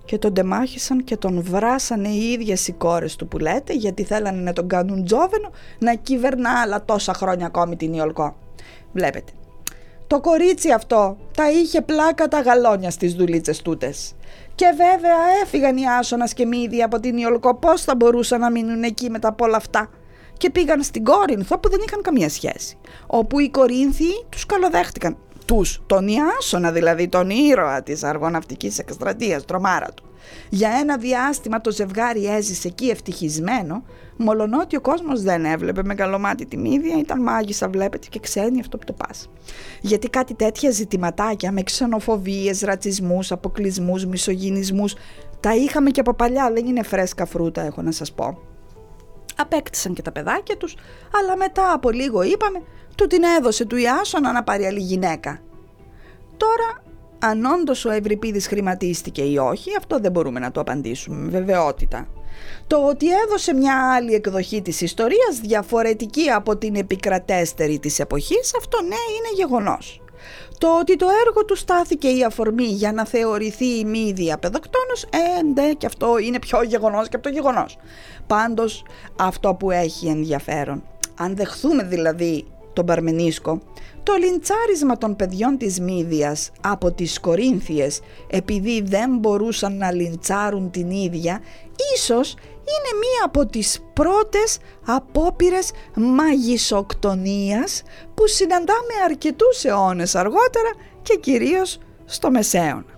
Και 0.05 0.19
τον 0.19 0.35
τεμάχησαν 0.35 1.05
και 1.05 1.17
τον 1.17 1.43
βράσανε 1.43 2.09
οι 2.09 2.33
ίδιες 2.33 2.69
οι 2.69 2.73
κόρες 2.73 3.17
του 3.17 3.29
που 3.29 3.39
λέτε 3.39 3.73
γιατί 3.73 4.05
θέλανε 4.05 4.41
να 4.41 4.53
τον 4.53 4.69
κάνουν 4.69 5.05
τζόβενο 5.05 5.51
να 5.79 5.95
κυβερνά 5.95 6.61
άλλα 6.61 6.85
τόσα 6.85 7.15
χρόνια 7.15 7.47
ακόμη 7.47 7.77
την 7.77 7.93
Ιολκό. 7.93 8.37
Βλέπετε. 8.93 9.33
Το 10.07 10.21
κορίτσι 10.21 10.71
αυτό 10.71 11.17
τα 11.37 11.51
είχε 11.51 11.81
πλάκα 11.81 12.29
τα 12.29 12.41
γαλόνια 12.41 12.91
στις 12.91 13.15
δουλίτσες 13.15 13.63
τούτες. 13.63 14.15
Και 14.55 14.67
βέβαια 14.77 15.17
έφυγαν 15.43 15.77
οι 15.77 15.89
Άσονας 15.99 16.35
και 16.35 16.47
Μύδια 16.47 16.85
από 16.85 17.01
την 17.01 17.17
Ιολκό. 17.17 17.55
Πώς 17.55 17.83
θα 17.83 17.97
μπορούσαν 17.97 18.41
να 18.41 18.51
μείνουν 18.51 18.83
εκεί 18.83 19.11
μετά 19.11 19.29
από 19.29 19.45
όλα 19.45 19.57
αυτά; 19.57 19.91
Και 20.37 20.51
πήγαν 20.51 20.83
στην 20.83 21.05
Κόρινθο 21.05 21.59
που 21.59 21.71
δεν 21.71 21.81
είχαν 21.87 22.03
καμία 22.03 22.29
σχέση. 22.29 22.79
Όπου 23.07 23.39
οι 23.41 23.51
Κορίνθιοι 23.51 24.25
τους 24.29 24.47
καλοδέχτηκαν. 24.47 25.17
Τους, 25.47 25.83
τον 25.87 26.09
Ιάσονα 26.09 26.73
δηλαδή, 26.73 27.09
τον 27.09 27.31
ήρωα 27.31 27.83
της 27.83 28.03
αργοναυτικής 28.03 28.79
εκστρατείας, 28.79 29.45
τρομάρα 29.45 29.89
του. 29.95 30.05
Για 30.49 30.71
ένα 30.81 30.97
διάστημα 30.97 31.61
το 31.61 31.71
ζευγάρι 31.71 32.27
έζησε 32.27 32.69
εκεί 32.69 32.89
ευτυχισμένο, 32.89 33.83
μολονότι 34.17 34.77
ο 34.77 34.81
κόσμος 34.81 35.23
δεν 35.23 35.45
έβλεπε 35.45 35.83
με 35.85 35.95
καλομάτι 35.95 36.47
τη 36.47 36.57
μύδια, 36.57 36.99
ήταν 36.99 37.23
μάγισσα 37.23 37.69
βλέπετε 37.69 38.07
και 38.11 38.19
ξένη 38.19 38.61
αυτό 38.61 38.79
που 38.79 38.85
το 38.85 38.93
πας. 38.93 39.29
Γιατί 39.81 40.09
κάτι 40.09 40.35
τέτοια 40.35 40.71
ζητηματάκια 40.71 41.53
με 41.53 41.63
ξενοφοβίες, 41.63 42.61
ρατσισμούς, 42.61 43.33
αποκλεισμούς, 43.33 44.07
μισογυνισμούς, 44.07 44.95
τα 45.41 45.55
είχαμε 45.55 45.91
και 45.91 46.01
από 46.01 46.15
παλιά, 46.15 46.51
δεν 46.53 46.67
είναι 46.67 46.83
φρέσκα 46.83 47.27
φρούτα 47.27 47.63
έχω 47.63 47.83
να 47.83 47.91
σας 47.91 48.13
πω. 48.13 48.39
Απέκτησαν 49.37 49.95
και 49.95 50.03
τα 50.03 50.13
παιδάκια 50.13 50.57
τους, 50.57 50.75
αλλά 51.21 51.37
μετά 51.37 51.73
από 51.73 51.91
λίγο 51.91 52.23
είπαμε, 52.23 52.63
του 52.95 53.07
την 53.07 53.23
έδωσε 53.39 53.65
του 53.65 53.77
Ιάσονα 53.77 54.33
να 54.33 54.43
πάρει 54.43 54.65
άλλη 54.65 54.81
γυναίκα. 54.81 55.41
Τώρα 56.37 56.83
αν 57.19 57.45
όντως 57.45 57.85
ο 57.85 57.91
Ευρυπίδης 57.91 58.47
χρηματίστηκε 58.47 59.23
ή 59.23 59.37
όχι, 59.37 59.71
αυτό 59.79 59.99
δεν 59.99 60.13
μπορούμε 60.13 60.41
να 60.41 60.51
το 60.51 60.61
απαντήσουμε 60.61 61.17
με 61.17 61.31
βεβαιότητα. 61.31 62.09
Το 62.67 62.87
ότι 62.87 63.07
έδωσε 63.25 63.55
μια 63.55 63.95
άλλη 63.95 64.15
εκδοχή 64.15 64.63
της 64.63 64.81
ιστορίας 64.81 65.41
διαφορετική 65.43 66.31
από 66.31 66.57
την 66.57 66.75
επικρατέστερη 66.75 67.79
της 67.79 67.99
εποχής, 67.99 68.55
αυτό 68.59 68.83
ναι 68.83 68.89
είναι 68.89 69.35
γεγονός. 69.35 70.03
Το 70.59 70.79
ότι 70.79 70.97
το 70.97 71.07
έργο 71.27 71.45
του 71.45 71.57
στάθηκε 71.57 72.09
η 72.09 72.25
αφορμή 72.25 72.65
για 72.65 72.93
να 72.93 73.07
θεωρηθεί 73.07 73.79
η 73.79 73.85
μύδια 73.85 74.39
παιδοκτόνος, 74.39 75.03
ε, 75.03 75.43
ναι, 75.43 75.73
και 75.73 75.87
αυτό 75.87 76.19
είναι 76.19 76.39
πιο 76.39 76.63
γεγονός 76.63 77.09
και 77.09 77.17
από 77.17 77.25
το 77.25 77.31
γεγονός. 77.31 77.79
Πάντως, 78.27 78.85
αυτό 79.17 79.55
που 79.55 79.71
έχει 79.71 80.07
ενδιαφέρον, 80.07 80.83
αν 81.19 81.37
δεχθούμε 81.37 81.83
δηλαδή 81.83 82.45
τον 82.73 82.87
Παρμενίσκο, 82.87 83.63
το 84.03 84.15
λιντσάρισμα 84.15 84.99
των 84.99 85.17
παιδιών 85.17 85.59
της 85.59 85.81
Μύδιας 85.81 86.51
από 86.61 86.93
τις 86.93 87.21
Κορίνθιες 87.21 88.01
επειδή 88.27 88.83
δεν 88.83 89.17
μπορούσαν 89.19 89.77
να 89.77 89.93
λιντσάρουν 89.93 90.71
την 90.71 90.91
ίδια 90.91 91.41
ίσως 91.95 92.31
είναι 92.59 92.99
μία 92.99 93.25
από 93.25 93.47
τις 93.47 93.81
πρώτες 93.93 94.59
απόπειρες 94.87 95.71
μαγισσοκτονίας 95.95 97.83
που 98.15 98.27
συναντάμε 98.27 98.95
αρκετούς 99.05 99.65
αιώνες 99.65 100.15
αργότερα 100.15 100.71
και 101.03 101.17
κυρίως 101.17 101.79
στο 102.05 102.31
Μεσαίωνα. 102.31 102.92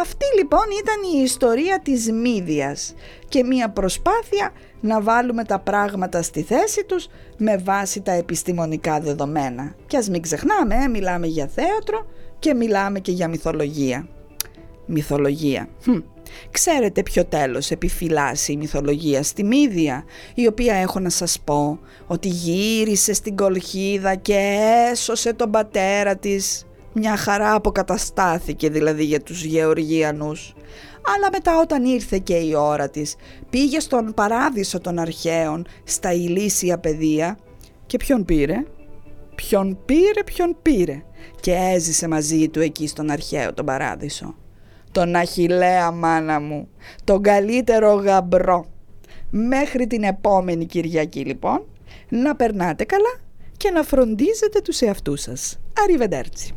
Αυτή 0.00 0.24
λοιπόν 0.36 0.62
ήταν 0.82 1.18
η 1.18 1.22
ιστορία 1.22 1.80
της 1.82 2.12
Μύδιας 2.12 2.94
και 3.28 3.44
μία 3.44 3.70
προσπάθεια 3.70 4.52
να 4.80 5.00
βάλουμε 5.00 5.44
τα 5.44 5.58
πράγματα 5.58 6.22
στη 6.22 6.42
θέση 6.42 6.84
τους 6.84 7.08
με 7.36 7.56
βάση 7.56 8.00
τα 8.00 8.12
επιστημονικά 8.12 9.00
δεδομένα. 9.00 9.74
Και 9.86 9.96
ας 9.96 10.08
μην 10.08 10.22
ξεχνάμε, 10.22 10.74
ε, 10.74 10.88
μιλάμε 10.88 11.26
για 11.26 11.46
θέατρο 11.46 12.06
και 12.38 12.54
μιλάμε 12.54 13.00
και 13.00 13.12
για 13.12 13.28
μυθολογία. 13.28 14.08
Μυθολογία. 14.86 15.68
Ξέρετε 16.50 17.02
ποιο 17.02 17.24
τέλος 17.24 17.70
επιφυλάσσει 17.70 18.52
η 18.52 18.56
μυθολογία 18.56 19.22
στη 19.22 19.44
Μύδια, 19.44 20.04
η 20.34 20.46
οποία 20.46 20.74
έχω 20.74 21.00
να 21.00 21.10
σας 21.10 21.40
πω 21.44 21.78
ότι 22.06 22.28
γύρισε 22.28 23.12
στην 23.12 23.36
κολχίδα 23.36 24.14
και 24.14 24.58
έσωσε 24.90 25.32
τον 25.32 25.50
πατέρα 25.50 26.16
της. 26.16 26.66
Μια 26.94 27.16
χαρά 27.16 27.54
αποκαταστάθηκε 27.54 28.70
δηλαδή 28.70 29.04
για 29.04 29.20
τους 29.20 29.44
Γεωργίανους. 29.44 30.54
Αλλά 31.16 31.28
μετά 31.32 31.60
όταν 31.60 31.84
ήρθε 31.84 32.18
και 32.18 32.34
η 32.34 32.54
ώρα 32.54 32.88
της, 32.88 33.14
πήγε 33.50 33.80
στον 33.80 34.14
παράδεισο 34.14 34.80
των 34.80 34.98
αρχαίων, 34.98 35.66
στα 35.84 36.12
ηλίσια 36.12 36.78
παιδεία 36.78 37.38
και 37.86 37.96
ποιον 37.96 38.24
πήρε; 38.24 38.64
Ποιον 39.34 39.78
πήρε, 39.84 40.22
ποιον 40.24 40.56
πήρε 40.62 41.02
και 41.40 41.52
έζησε 41.52 42.08
μαζί 42.08 42.48
του 42.48 42.60
εκεί 42.60 42.86
στον 42.86 43.10
αρχαίο 43.10 43.54
τον 43.54 43.64
παράδεισο 43.66 44.34
τον 44.94 45.14
Αχιλέα 45.14 45.90
μάνα 45.90 46.40
μου, 46.40 46.68
τον 47.04 47.22
καλύτερο 47.22 47.94
γαμπρό. 47.94 48.66
Μέχρι 49.30 49.86
την 49.86 50.02
επόμενη 50.02 50.66
Κυριακή 50.66 51.24
λοιπόν, 51.24 51.66
να 52.08 52.36
περνάτε 52.36 52.84
καλά 52.84 53.14
και 53.56 53.70
να 53.70 53.82
φροντίζετε 53.82 54.60
τους 54.60 54.80
εαυτούς 54.80 55.20
σας. 55.20 55.60
Αριβεντέρτσι. 55.82 56.54